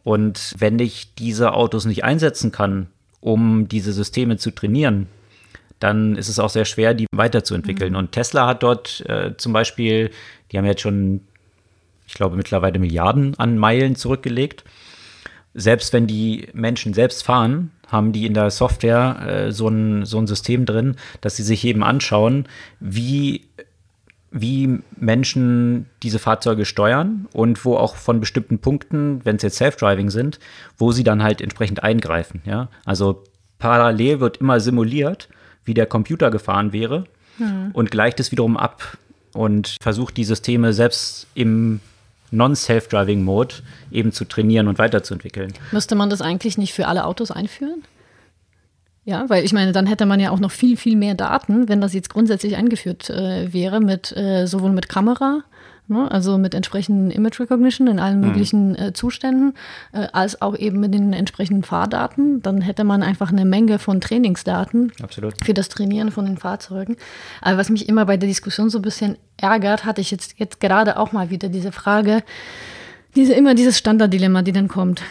[0.03, 2.87] Und wenn ich diese Autos nicht einsetzen kann,
[3.19, 5.07] um diese Systeme zu trainieren,
[5.79, 7.93] dann ist es auch sehr schwer, die weiterzuentwickeln.
[7.93, 7.99] Mhm.
[7.99, 10.11] Und Tesla hat dort äh, zum Beispiel,
[10.51, 11.21] die haben jetzt schon,
[12.07, 14.63] ich glaube, mittlerweile Milliarden an Meilen zurückgelegt.
[15.53, 20.17] Selbst wenn die Menschen selbst fahren, haben die in der Software äh, so, ein, so
[20.17, 22.47] ein System drin, dass sie sich eben anschauen,
[22.79, 23.47] wie
[24.31, 30.09] wie Menschen diese Fahrzeuge steuern und wo auch von bestimmten Punkten, wenn es jetzt Self-Driving
[30.09, 30.39] sind,
[30.77, 32.41] wo sie dann halt entsprechend eingreifen.
[32.45, 32.69] Ja?
[32.85, 33.23] Also
[33.59, 35.27] parallel wird immer simuliert,
[35.65, 37.03] wie der Computer gefahren wäre
[37.37, 37.71] hm.
[37.73, 38.97] und gleicht es wiederum ab
[39.33, 41.81] und versucht die Systeme selbst im
[42.31, 43.55] Non-Self-Driving-Mode
[43.91, 45.53] eben zu trainieren und weiterzuentwickeln.
[45.71, 47.83] Müsste man das eigentlich nicht für alle Autos einführen?
[49.03, 51.81] Ja, weil ich meine, dann hätte man ja auch noch viel, viel mehr Daten, wenn
[51.81, 55.43] das jetzt grundsätzlich eingeführt äh, wäre, mit äh, sowohl mit Kamera,
[55.87, 58.27] ne, also mit entsprechenden Image Recognition in allen mhm.
[58.27, 59.55] möglichen äh, Zuständen,
[59.91, 62.43] äh, als auch eben mit den entsprechenden Fahrdaten.
[62.43, 65.33] Dann hätte man einfach eine Menge von Trainingsdaten Absolut.
[65.43, 66.95] für das Trainieren von den Fahrzeugen.
[67.41, 70.59] Aber was mich immer bei der Diskussion so ein bisschen ärgert, hatte ich jetzt, jetzt
[70.59, 72.21] gerade auch mal wieder diese Frage,
[73.15, 75.01] diese, immer dieses Standarddilemma, die dann kommt.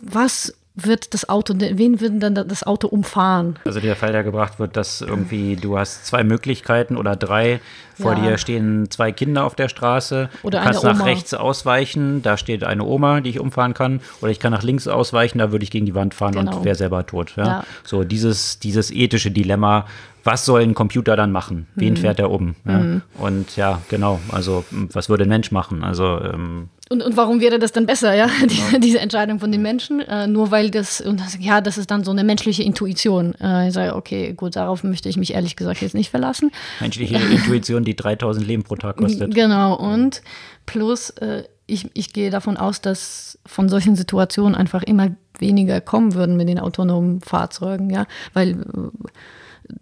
[0.00, 3.58] Was wird das Auto, wen wird dann das Auto umfahren?
[3.64, 7.60] Also der Fall, der gebracht wird, dass irgendwie du hast zwei Möglichkeiten oder drei.
[7.94, 8.20] Vor ja.
[8.20, 10.30] dir stehen zwei Kinder auf der Straße.
[10.42, 14.00] Oder du kannst nach rechts ausweichen, da steht eine Oma, die ich umfahren kann.
[14.22, 16.58] Oder ich kann nach links ausweichen, da würde ich gegen die Wand fahren genau.
[16.58, 17.34] und wäre selber tot.
[17.36, 17.44] Ja?
[17.44, 17.64] ja?
[17.84, 19.86] So dieses, dieses ethische Dilemma,
[20.24, 21.66] was soll ein Computer dann machen?
[21.74, 21.98] Wen mhm.
[21.98, 22.54] fährt er um?
[22.66, 22.78] Ja?
[22.78, 23.02] Mhm.
[23.18, 25.84] Und ja, genau, also was würde ein Mensch machen?
[25.84, 29.62] Also ähm, und, und warum wäre das dann besser, ja, die, diese Entscheidung von den
[29.62, 30.00] Menschen?
[30.00, 33.34] Äh, nur weil das, und das, ja, das ist dann so eine menschliche Intuition.
[33.40, 36.50] Äh, ich sage, okay, gut, darauf möchte ich mich ehrlich gesagt jetzt nicht verlassen.
[36.80, 39.32] Menschliche Intuition, die 3000 Leben pro Tag kostet.
[39.32, 40.22] Genau, und
[40.66, 46.14] plus, äh, ich, ich gehe davon aus, dass von solchen Situationen einfach immer weniger kommen
[46.14, 49.08] würden mit den autonomen Fahrzeugen, ja, weil äh,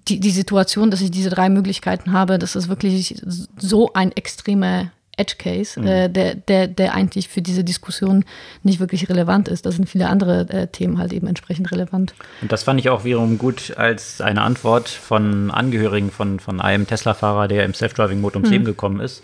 [0.09, 3.23] die, die Situation, dass ich diese drei Möglichkeiten habe, das ist wirklich
[3.57, 5.87] so ein extremer Edge Case, mhm.
[5.87, 8.25] äh, der, der, der eigentlich für diese Diskussion
[8.63, 9.67] nicht wirklich relevant ist.
[9.67, 12.15] Da sind viele andere äh, Themen halt eben entsprechend relevant.
[12.41, 16.87] Und das fand ich auch wiederum gut als eine Antwort von Angehörigen von, von einem
[16.87, 18.53] Tesla-Fahrer, der im Self-Driving-Mode ums mhm.
[18.53, 19.23] Leben gekommen ist,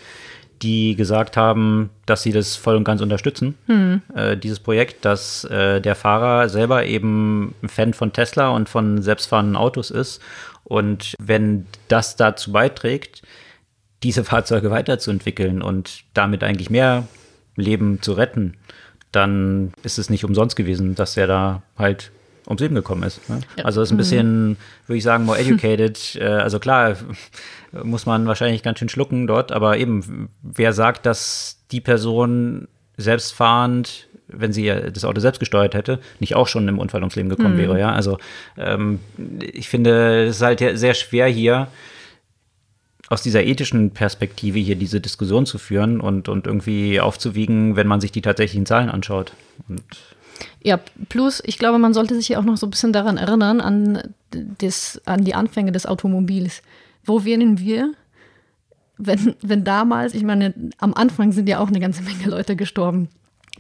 [0.62, 4.02] die gesagt haben, dass sie das voll und ganz unterstützen, mhm.
[4.14, 9.02] äh, dieses Projekt, dass äh, der Fahrer selber eben ein Fan von Tesla und von
[9.02, 10.20] selbstfahrenden Autos ist.
[10.64, 13.22] Und wenn das dazu beiträgt,
[14.04, 17.08] diese Fahrzeuge weiterzuentwickeln und damit eigentlich mehr
[17.56, 18.54] Leben zu retten,
[19.10, 22.12] dann ist es nicht umsonst gewesen, dass er da halt
[22.46, 23.28] ums Leben gekommen ist.
[23.30, 23.40] Ne?
[23.56, 23.64] Ja.
[23.64, 24.56] Also ist ein bisschen, mhm.
[24.86, 26.16] würde ich sagen, more educated.
[26.20, 26.96] äh, also klar,
[27.82, 34.08] muss man wahrscheinlich ganz schön schlucken dort, aber eben, wer sagt, dass die Person selbstfahrend,
[34.28, 37.54] wenn sie das Auto selbst gesteuert hätte, nicht auch schon im Unfall ums Leben gekommen
[37.54, 37.58] mhm.
[37.58, 37.92] wäre, ja?
[37.92, 38.18] Also
[38.58, 39.00] ähm,
[39.40, 41.68] ich finde, es ist halt sehr schwer hier,
[43.08, 48.00] aus dieser ethischen Perspektive hier diese Diskussion zu führen und, und irgendwie aufzuwiegen, wenn man
[48.00, 49.32] sich die tatsächlichen Zahlen anschaut.
[49.68, 49.82] Und
[50.62, 53.60] ja, plus, ich glaube, man sollte sich ja auch noch so ein bisschen daran erinnern,
[53.60, 56.62] an, das, an die Anfänge des Automobils.
[57.04, 57.92] Wo wären wir,
[58.96, 63.08] wenn, wenn damals, ich meine, am Anfang sind ja auch eine ganze Menge Leute gestorben.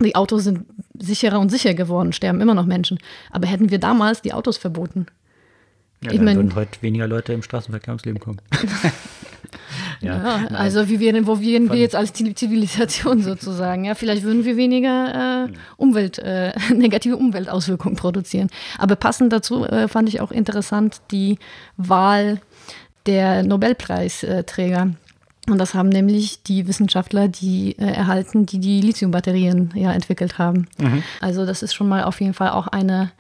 [0.00, 0.64] Die Autos sind
[0.98, 2.98] sicherer und sicher geworden, sterben immer noch Menschen.
[3.30, 5.06] Aber hätten wir damals die Autos verboten?
[6.04, 8.38] Ja, ich dann mein, würden heute weniger Leute im Straßenverkehr ums Leben kommen.
[10.00, 13.86] ja, ja also wie wir, wo wären wir jetzt als Zivilisation sozusagen?
[13.86, 18.50] Ja, vielleicht würden wir weniger äh, Umwelt, äh, negative Umweltauswirkungen produzieren.
[18.78, 21.38] Aber passend dazu äh, fand ich auch interessant die
[21.78, 22.40] Wahl
[23.06, 24.90] der Nobelpreisträger.
[25.48, 30.66] Und das haben nämlich die Wissenschaftler, die äh, erhalten, die die Lithiumbatterien ja entwickelt haben.
[30.78, 31.02] Mhm.
[31.20, 33.10] Also das ist schon mal auf jeden Fall auch eine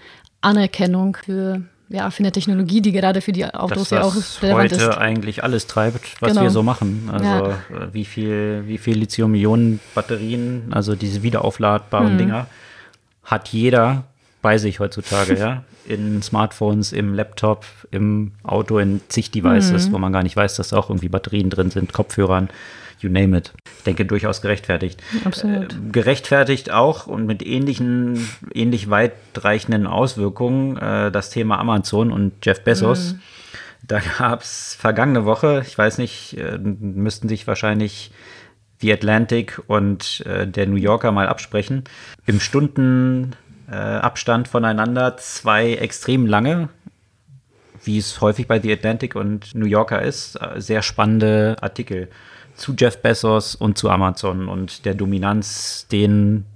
[0.40, 4.74] Anerkennung für ja, für eine Technologie, die gerade für die Autos ja auch relevant heute
[4.76, 4.86] ist.
[4.86, 6.42] heute eigentlich alles treibt, was genau.
[6.42, 7.10] wir so machen.
[7.12, 7.48] Also ja.
[7.48, 12.18] Äh, wie viel, wie viel Lithium-Ionen-Batterien, also diese wiederaufladbaren hm.
[12.18, 12.46] Dinger,
[13.24, 14.04] hat jeder
[14.40, 15.64] bei sich heutzutage, ja.
[15.86, 19.92] In Smartphones, im Laptop, im Auto, in zig Devices, hm.
[19.92, 22.48] wo man gar nicht weiß, dass da auch irgendwie Batterien drin sind, Kopfhörern
[23.04, 23.52] you name it.
[23.78, 25.00] Ich denke, durchaus gerechtfertigt.
[25.24, 25.74] Absolut.
[25.74, 32.64] Äh, gerechtfertigt auch und mit ähnlichen, ähnlich weitreichenden Auswirkungen äh, das Thema Amazon und Jeff
[32.64, 33.12] Bezos.
[33.12, 33.20] Mhm.
[33.86, 38.10] Da gab es vergangene Woche, ich weiß nicht, äh, müssten sich wahrscheinlich
[38.80, 41.84] The Atlantic und der New Yorker mal absprechen.
[42.26, 46.68] Im Stundenabstand voneinander zwei extrem lange,
[47.84, 52.10] wie es häufig bei The Atlantic und New Yorker ist, sehr spannende Artikel
[52.56, 56.46] zu Jeff Bezos und zu Amazon und der Dominanz, den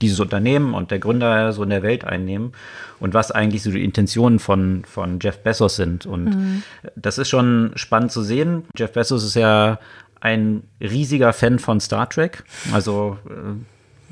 [0.00, 2.52] dieses Unternehmen und der Gründer so in der Welt einnehmen
[3.00, 6.06] und was eigentlich so die Intentionen von, von Jeff Bezos sind.
[6.06, 6.62] Und mhm.
[6.94, 8.64] das ist schon spannend zu sehen.
[8.76, 9.80] Jeff Bezos ist ja
[10.20, 12.44] ein riesiger Fan von Star Trek.
[12.72, 13.54] Also äh,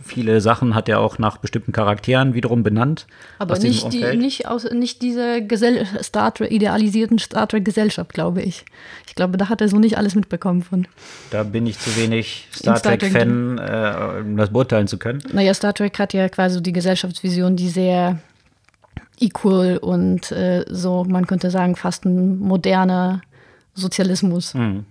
[0.07, 3.07] Viele Sachen hat er auch nach bestimmten Charakteren wiederum benannt.
[3.39, 8.65] Aber nicht, die, nicht, aus, nicht diese Gesell Star Trek, idealisierten Star Trek-Gesellschaft, glaube ich.
[9.07, 10.87] Ich glaube, da hat er so nicht alles mitbekommen von.
[11.31, 15.23] Da bin ich zu wenig Star, Star Trek-Fan, äh, um das beurteilen zu können.
[15.33, 18.19] Naja, Star Trek hat ja quasi die Gesellschaftsvision, die sehr
[19.19, 23.23] equal und äh, so, man könnte sagen, fast ein moderner
[23.75, 24.55] Sozialismus.
[24.55, 24.85] Mhm.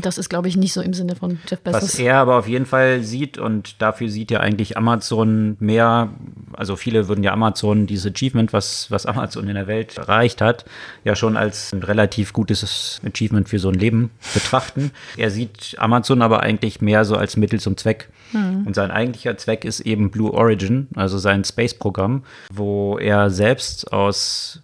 [0.00, 1.82] Das ist, glaube ich, nicht so im Sinne von Jeff Bezos.
[1.82, 6.10] Was er aber auf jeden Fall sieht, und dafür sieht ja eigentlich Amazon mehr,
[6.52, 10.64] also viele würden ja Amazon, dieses Achievement, was, was Amazon in der Welt erreicht hat,
[11.04, 14.90] ja schon als ein relativ gutes Achievement für so ein Leben betrachten.
[15.16, 18.08] Er sieht Amazon aber eigentlich mehr so als Mittel zum Zweck.
[18.32, 18.66] Mhm.
[18.66, 24.63] Und sein eigentlicher Zweck ist eben Blue Origin, also sein Space-Programm, wo er selbst aus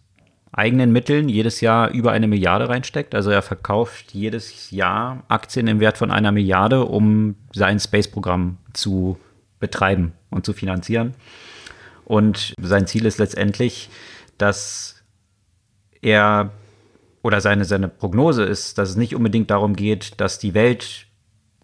[0.52, 3.14] eigenen Mitteln jedes Jahr über eine Milliarde reinsteckt.
[3.14, 9.18] Also er verkauft jedes Jahr Aktien im Wert von einer Milliarde, um sein Space-Programm zu
[9.60, 11.14] betreiben und zu finanzieren.
[12.04, 13.88] Und sein Ziel ist letztendlich,
[14.38, 15.02] dass
[16.02, 16.50] er
[17.22, 21.06] oder seine, seine Prognose ist, dass es nicht unbedingt darum geht, dass die Welt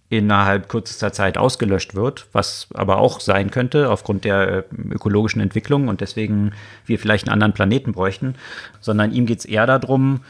[0.09, 5.89] innerhalb kürzester Zeit ausgelöscht wird, was aber auch sein könnte aufgrund der äh, ökologischen Entwicklung
[5.89, 6.53] und deswegen
[6.85, 8.37] wir vielleicht einen anderen Planeten bräuchten,
[8.81, 10.21] sondern ihm geht es eher darum,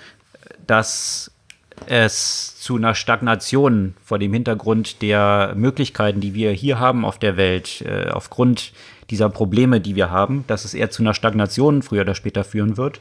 [0.67, 1.31] dass
[1.87, 7.37] es zu einer Stagnation vor dem Hintergrund der Möglichkeiten, die wir hier haben auf der
[7.37, 8.73] Welt, äh, aufgrund
[9.11, 12.79] dieser Probleme, die wir haben, dass es eher zu einer Stagnation früher oder später führen
[12.79, 12.99] wird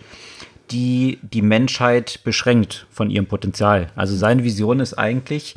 [0.71, 3.87] die die Menschheit beschränkt von ihrem Potenzial.
[3.95, 5.55] Also seine Vision ist eigentlich,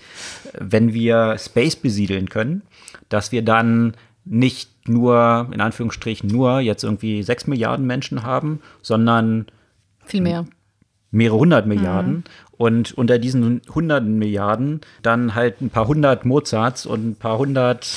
[0.59, 2.63] wenn wir Space besiedeln können,
[3.09, 3.95] dass wir dann
[4.25, 9.47] nicht nur, in Anführungsstrichen, nur jetzt irgendwie sechs Milliarden Menschen haben, sondern
[10.05, 10.47] viel mehr.
[11.11, 12.13] Mehrere hundert Milliarden.
[12.13, 12.25] Mhm.
[12.53, 17.89] Und unter diesen hunderten Milliarden dann halt ein paar hundert Mozarts und ein paar hundert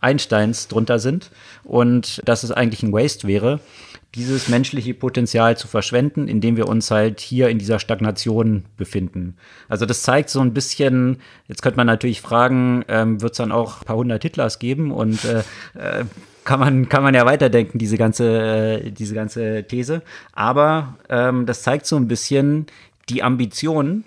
[0.00, 1.30] Einsteins drunter sind.
[1.64, 3.60] Und dass es eigentlich ein Waste wäre,
[4.14, 9.36] dieses menschliche Potenzial zu verschwenden, indem wir uns halt hier in dieser Stagnation befinden.
[9.68, 13.52] Also das zeigt so ein bisschen, jetzt könnte man natürlich fragen, ähm, wird es dann
[13.52, 15.40] auch ein paar hundert Hitlers geben und äh,
[15.74, 16.04] äh,
[16.44, 20.00] kann man, kann man ja weiterdenken, diese ganze, äh, diese ganze These.
[20.32, 22.66] Aber ähm, das zeigt so ein bisschen
[23.10, 24.04] die Ambitionen,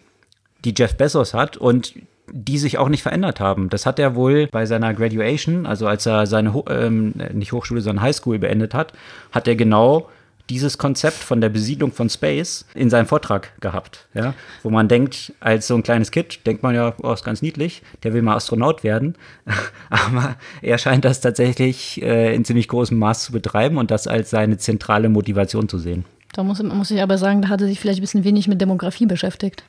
[0.66, 1.94] die Jeff Bezos hat und
[2.32, 3.70] die sich auch nicht verändert haben.
[3.70, 8.04] Das hat er wohl bei seiner Graduation, also als er seine, ähm, nicht Hochschule, sondern
[8.04, 8.94] Highschool beendet hat,
[9.32, 10.10] hat er genau
[10.50, 14.08] dieses Konzept von der Besiedlung von Space in seinem Vortrag gehabt.
[14.14, 14.34] Ja?
[14.64, 17.82] Wo man denkt, als so ein kleines Kind, denkt man ja, oh, ist ganz niedlich,
[18.04, 19.16] der will mal Astronaut werden.
[19.90, 24.30] Aber er scheint das tatsächlich äh, in ziemlich großem Maß zu betreiben und das als
[24.30, 26.04] seine zentrale Motivation zu sehen.
[26.34, 28.62] Da muss, muss ich aber sagen, da hat er sich vielleicht ein bisschen wenig mit
[28.62, 29.66] Demografie beschäftigt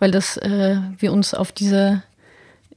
[0.00, 2.02] weil das äh, wir uns auf diese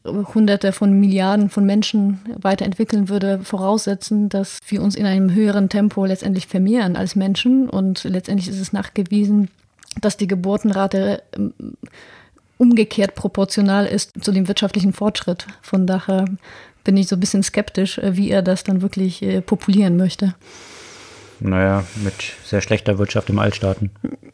[0.05, 6.05] Hunderte von Milliarden von Menschen weiterentwickeln würde, voraussetzen, dass wir uns in einem höheren Tempo
[6.05, 7.69] letztendlich vermehren als Menschen.
[7.69, 9.49] Und letztendlich ist es nachgewiesen,
[10.01, 11.53] dass die Geburtenrate ähm,
[12.57, 15.47] umgekehrt proportional ist zu dem wirtschaftlichen Fortschritt.
[15.61, 16.25] Von daher
[16.83, 20.35] bin ich so ein bisschen skeptisch, äh, wie er das dann wirklich äh, populieren möchte.
[21.43, 22.13] Naja, mit
[22.45, 23.91] sehr schlechter Wirtschaft im Altstaaten.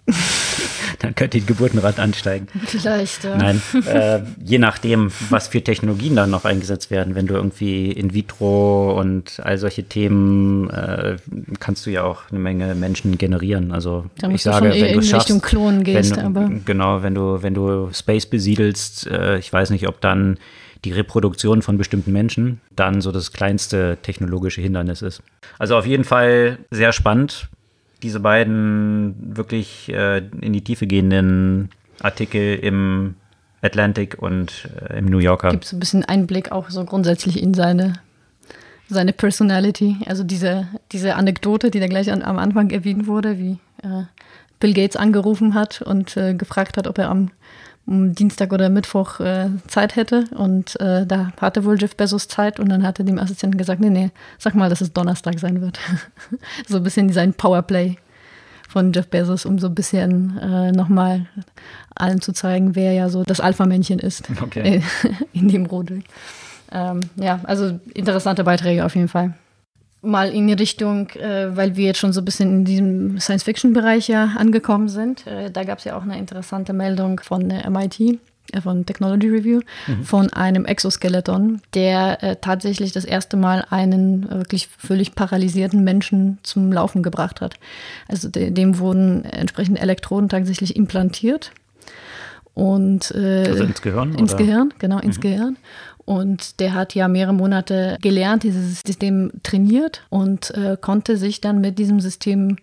[1.00, 2.48] dann könnte die Geburtenrate ansteigen.
[2.66, 3.36] Vielleicht, ja.
[3.36, 7.16] Nein, äh, je nachdem, was für Technologien dann noch eingesetzt werden.
[7.16, 11.18] Wenn du irgendwie in vitro und all solche Themen, äh,
[11.60, 13.72] kannst du ja auch eine Menge Menschen generieren.
[13.72, 17.42] Also da ich sage, wenn du schaffst, Richtung Klonen gehst, wenn, aber genau, wenn du
[17.42, 20.38] wenn du Space besiedelst, äh, ich weiß nicht, ob dann
[20.86, 25.22] die Reproduktion von bestimmten Menschen dann so das kleinste technologische Hindernis ist.
[25.58, 27.50] Also auf jeden Fall sehr spannend
[28.02, 31.70] diese beiden wirklich äh, in die Tiefe gehenden
[32.02, 33.16] Artikel im
[33.62, 35.52] Atlantic und äh, im New Yorker.
[35.52, 37.94] Gibt es ein bisschen Einblick auch so grundsätzlich in seine,
[38.88, 39.98] seine Personality.
[40.06, 44.04] Also diese, diese Anekdote, die da gleich an, am Anfang erwähnt wurde, wie äh,
[44.60, 47.32] Bill Gates angerufen hat und äh, gefragt hat, ob er am
[47.90, 50.26] Dienstag oder Mittwoch äh, Zeit hätte.
[50.36, 53.90] Und äh, da hatte wohl Jeff Bezos Zeit und dann hatte dem Assistenten gesagt, nee,
[53.90, 55.80] nee, sag mal, dass es Donnerstag sein wird.
[56.68, 57.98] so ein bisschen sein Powerplay
[58.68, 61.26] von Jeff Bezos, um so ein bisschen äh, nochmal
[61.96, 64.84] allen zu zeigen, wer ja so das Alpha-Männchen ist okay.
[65.34, 66.04] in dem Rudel.
[66.72, 69.34] Ähm, ja, also interessante Beiträge auf jeden Fall
[70.02, 74.08] mal in die Richtung, äh, weil wir jetzt schon so ein bisschen in diesem Science-Fiction-Bereich
[74.08, 75.28] ja angekommen sind.
[75.28, 79.28] Äh, da gab es ja auch eine interessante Meldung von äh, MIT, äh, von Technology
[79.28, 80.04] Review, mhm.
[80.04, 86.72] von einem Exoskeleton, der äh, tatsächlich das erste Mal einen wirklich völlig paralysierten Menschen zum
[86.72, 87.56] Laufen gebracht hat.
[88.08, 91.52] Also de dem wurden entsprechende Elektroden tatsächlich implantiert.
[92.54, 94.16] Und, äh, also ins Gehirn?
[94.16, 94.44] Ins oder?
[94.44, 95.22] Gehirn, genau, ins mhm.
[95.22, 95.58] Gehirn.
[96.10, 101.62] Und der hat ja mehrere Monate gelernt, dieses System trainiert und äh, konnte sich dann
[101.62, 102.58] mit diesem System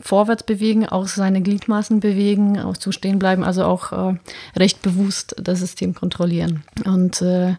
[0.00, 4.14] vorwärts bewegen, auch seine Gliedmaßen bewegen, auch zu stehen bleiben, also auch äh,
[4.56, 6.62] recht bewusst das System kontrollieren.
[6.86, 7.56] Und äh,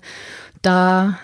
[0.64, 1.20] da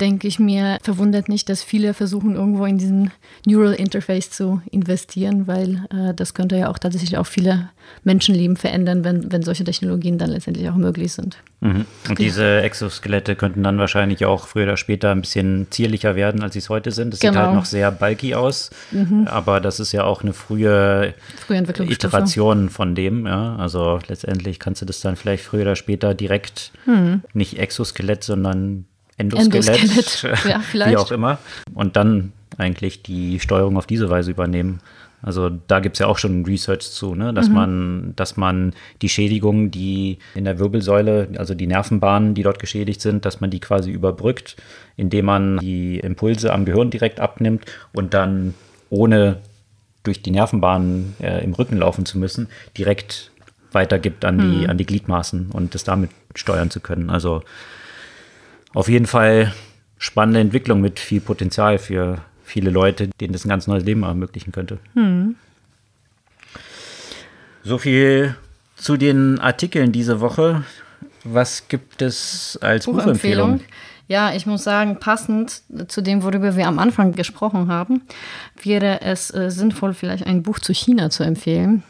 [0.00, 3.10] denke ich mir, verwundert nicht, dass viele versuchen, irgendwo in diesen
[3.46, 7.70] Neural Interface zu investieren, weil äh, das könnte ja auch tatsächlich auch viele
[8.04, 11.38] Menschenleben verändern, wenn, wenn solche Technologien dann letztendlich auch möglich sind.
[11.60, 11.86] Mhm.
[12.08, 16.52] Und diese Exoskelette könnten dann wahrscheinlich auch früher oder später ein bisschen zierlicher werden, als
[16.52, 17.12] sie es heute sind.
[17.12, 17.32] Das genau.
[17.32, 19.26] sieht halt noch sehr bulky aus, mhm.
[19.26, 23.26] aber das ist ja auch eine frühe, frühe Iteration von dem.
[23.26, 23.56] Ja?
[23.56, 27.22] Also letztendlich kannst du das dann vielleicht früher oder später direkt mhm.
[27.32, 28.84] nicht Exoskelett, sondern
[29.18, 30.44] Endoskelett, Endoskelett.
[30.46, 31.38] Ja, wie auch immer.
[31.74, 34.80] Und dann eigentlich die Steuerung auf diese Weise übernehmen.
[35.20, 37.34] Also da gibt es ja auch schon Research zu, ne?
[37.34, 37.54] dass, mhm.
[37.54, 43.00] man, dass man die Schädigungen, die in der Wirbelsäule, also die Nervenbahnen, die dort geschädigt
[43.00, 44.56] sind, dass man die quasi überbrückt,
[44.96, 48.54] indem man die Impulse am Gehirn direkt abnimmt und dann
[48.90, 49.38] ohne
[50.04, 53.32] durch die Nervenbahnen äh, im Rücken laufen zu müssen, direkt
[53.72, 54.70] weitergibt an die, mhm.
[54.70, 57.10] an die Gliedmaßen und das damit steuern zu können.
[57.10, 57.42] Also
[58.74, 59.52] auf jeden Fall
[59.98, 64.52] spannende Entwicklung mit viel Potenzial für viele Leute, denen das ein ganz neues Leben ermöglichen
[64.52, 64.78] könnte.
[64.94, 65.36] Mhm.
[67.64, 68.36] So viel
[68.76, 70.64] zu den Artikeln diese Woche.
[71.24, 73.58] Was gibt es als Buchempfehlung?
[73.58, 73.60] Buchempfehlung?
[74.06, 78.00] Ja, ich muss sagen, passend zu dem, worüber wir am Anfang gesprochen haben,
[78.62, 81.82] wäre es äh, sinnvoll, vielleicht ein Buch zu China zu empfehlen.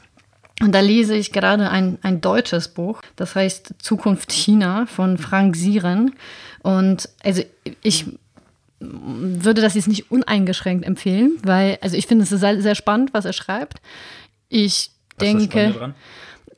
[0.60, 5.54] Und da lese ich gerade ein, ein deutsches Buch, das heißt Zukunft China von Frank
[5.54, 6.14] Sieren.
[6.62, 7.42] Und also
[7.82, 8.06] ich
[8.80, 13.24] würde das jetzt nicht uneingeschränkt empfehlen, weil, also ich finde es sehr, sehr spannend, was
[13.24, 13.80] er schreibt.
[14.48, 15.94] Ich was denke,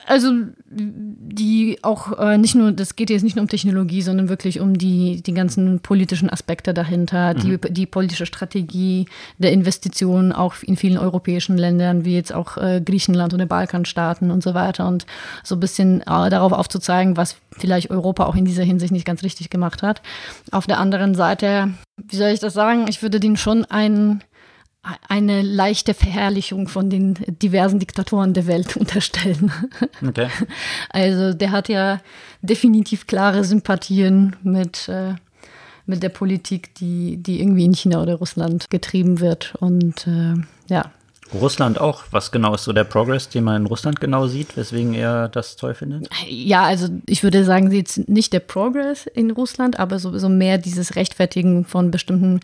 [0.07, 0.33] also
[0.63, 4.77] die auch äh, nicht nur, das geht jetzt nicht nur um Technologie, sondern wirklich um
[4.77, 7.39] die, die ganzen politischen Aspekte dahinter, mhm.
[7.41, 9.07] die, die politische Strategie
[9.39, 14.31] der Investitionen auch in vielen europäischen Ländern, wie jetzt auch äh, Griechenland und die Balkanstaaten
[14.31, 14.89] und so weiter.
[14.89, 15.07] Und
[15.45, 19.23] so ein bisschen äh, darauf aufzuzeigen, was vielleicht Europa auch in dieser Hinsicht nicht ganz
[19.23, 20.03] richtig gemacht hat.
[20.51, 24.23] Auf der anderen Seite, wie soll ich das sagen, ich würde den schon einen
[25.09, 29.53] eine leichte Verherrlichung von den diversen Diktatoren der Welt unterstellen.
[30.07, 30.29] Okay.
[30.89, 32.01] Also der hat ja
[32.43, 35.15] definitiv klare Sympathien mit, äh,
[35.87, 39.55] mit der Politik, die, die irgendwie in China oder Russland getrieben wird.
[39.61, 40.35] Und äh,
[40.69, 40.91] ja,
[41.33, 42.05] Russland auch.
[42.11, 45.57] Was genau ist so der Progress, den man in Russland genau sieht, weswegen er das
[45.57, 46.09] toll findet?
[46.29, 50.59] Ja, also ich würde sagen, jetzt nicht der Progress in Russland, aber so, so mehr
[50.59, 52.41] dieses Rechtfertigen von bestimmten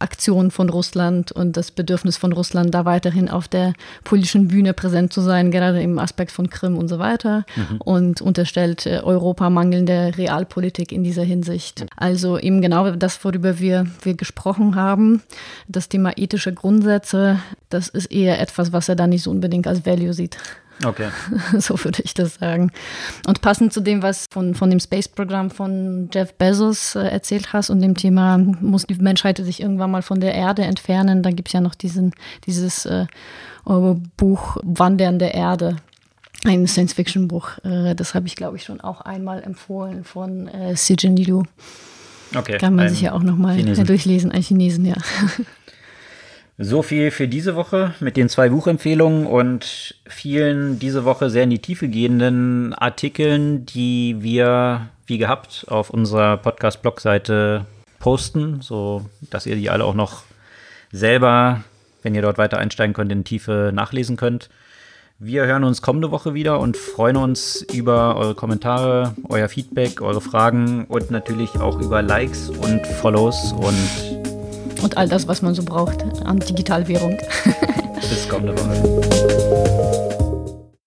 [0.00, 3.72] Aktionen von Russland und das Bedürfnis von Russland, da weiterhin auf der
[4.04, 7.44] politischen Bühne präsent zu sein, gerade im Aspekt von Krim und so weiter.
[7.56, 7.80] Mhm.
[7.80, 11.86] Und unterstellt äh, Europa mangelnde Realpolitik in dieser Hinsicht.
[11.96, 15.22] Also eben genau das, worüber wir, wir gesprochen haben,
[15.66, 19.84] das Thema ethische Grundsätze, das ist eher etwas, was er da nicht so unbedingt als
[19.84, 20.38] Value sieht.
[20.84, 21.08] Okay.
[21.58, 22.70] So würde ich das sagen.
[23.26, 27.70] Und passend zu dem, was von, von dem Space-Programm von Jeff Bezos äh, erzählt hast
[27.70, 31.48] und dem Thema, muss die Menschheit sich irgendwann mal von der Erde entfernen, dann gibt
[31.48, 32.12] es ja noch diesen,
[32.46, 33.06] dieses äh,
[34.16, 35.76] Buch Wandern der Erde.
[36.44, 37.58] Ein Science-Fiction-Buch.
[37.64, 41.42] Äh, das habe ich, glaube ich, schon auch einmal empfohlen von äh, Sijin Liu.
[42.36, 42.58] Okay.
[42.58, 44.96] Kann man sich ja auch nochmal durchlesen, ein Chinesen, ja.
[46.60, 51.50] So viel für diese Woche mit den zwei Buchempfehlungen und vielen diese Woche sehr in
[51.50, 57.64] die Tiefe gehenden Artikeln, die wir wie gehabt auf unserer Podcast-Blog-Seite
[58.00, 60.24] posten, so dass ihr die alle auch noch
[60.90, 61.62] selber,
[62.02, 64.50] wenn ihr dort weiter einsteigen könnt, in Tiefe nachlesen könnt.
[65.20, 70.20] Wir hören uns kommende Woche wieder und freuen uns über eure Kommentare, euer Feedback, eure
[70.20, 74.17] Fragen und natürlich auch über Likes und Follows und
[74.82, 77.18] und all das, was man so braucht an Digitalwährung.
[78.00, 79.27] Bis kommende Woche.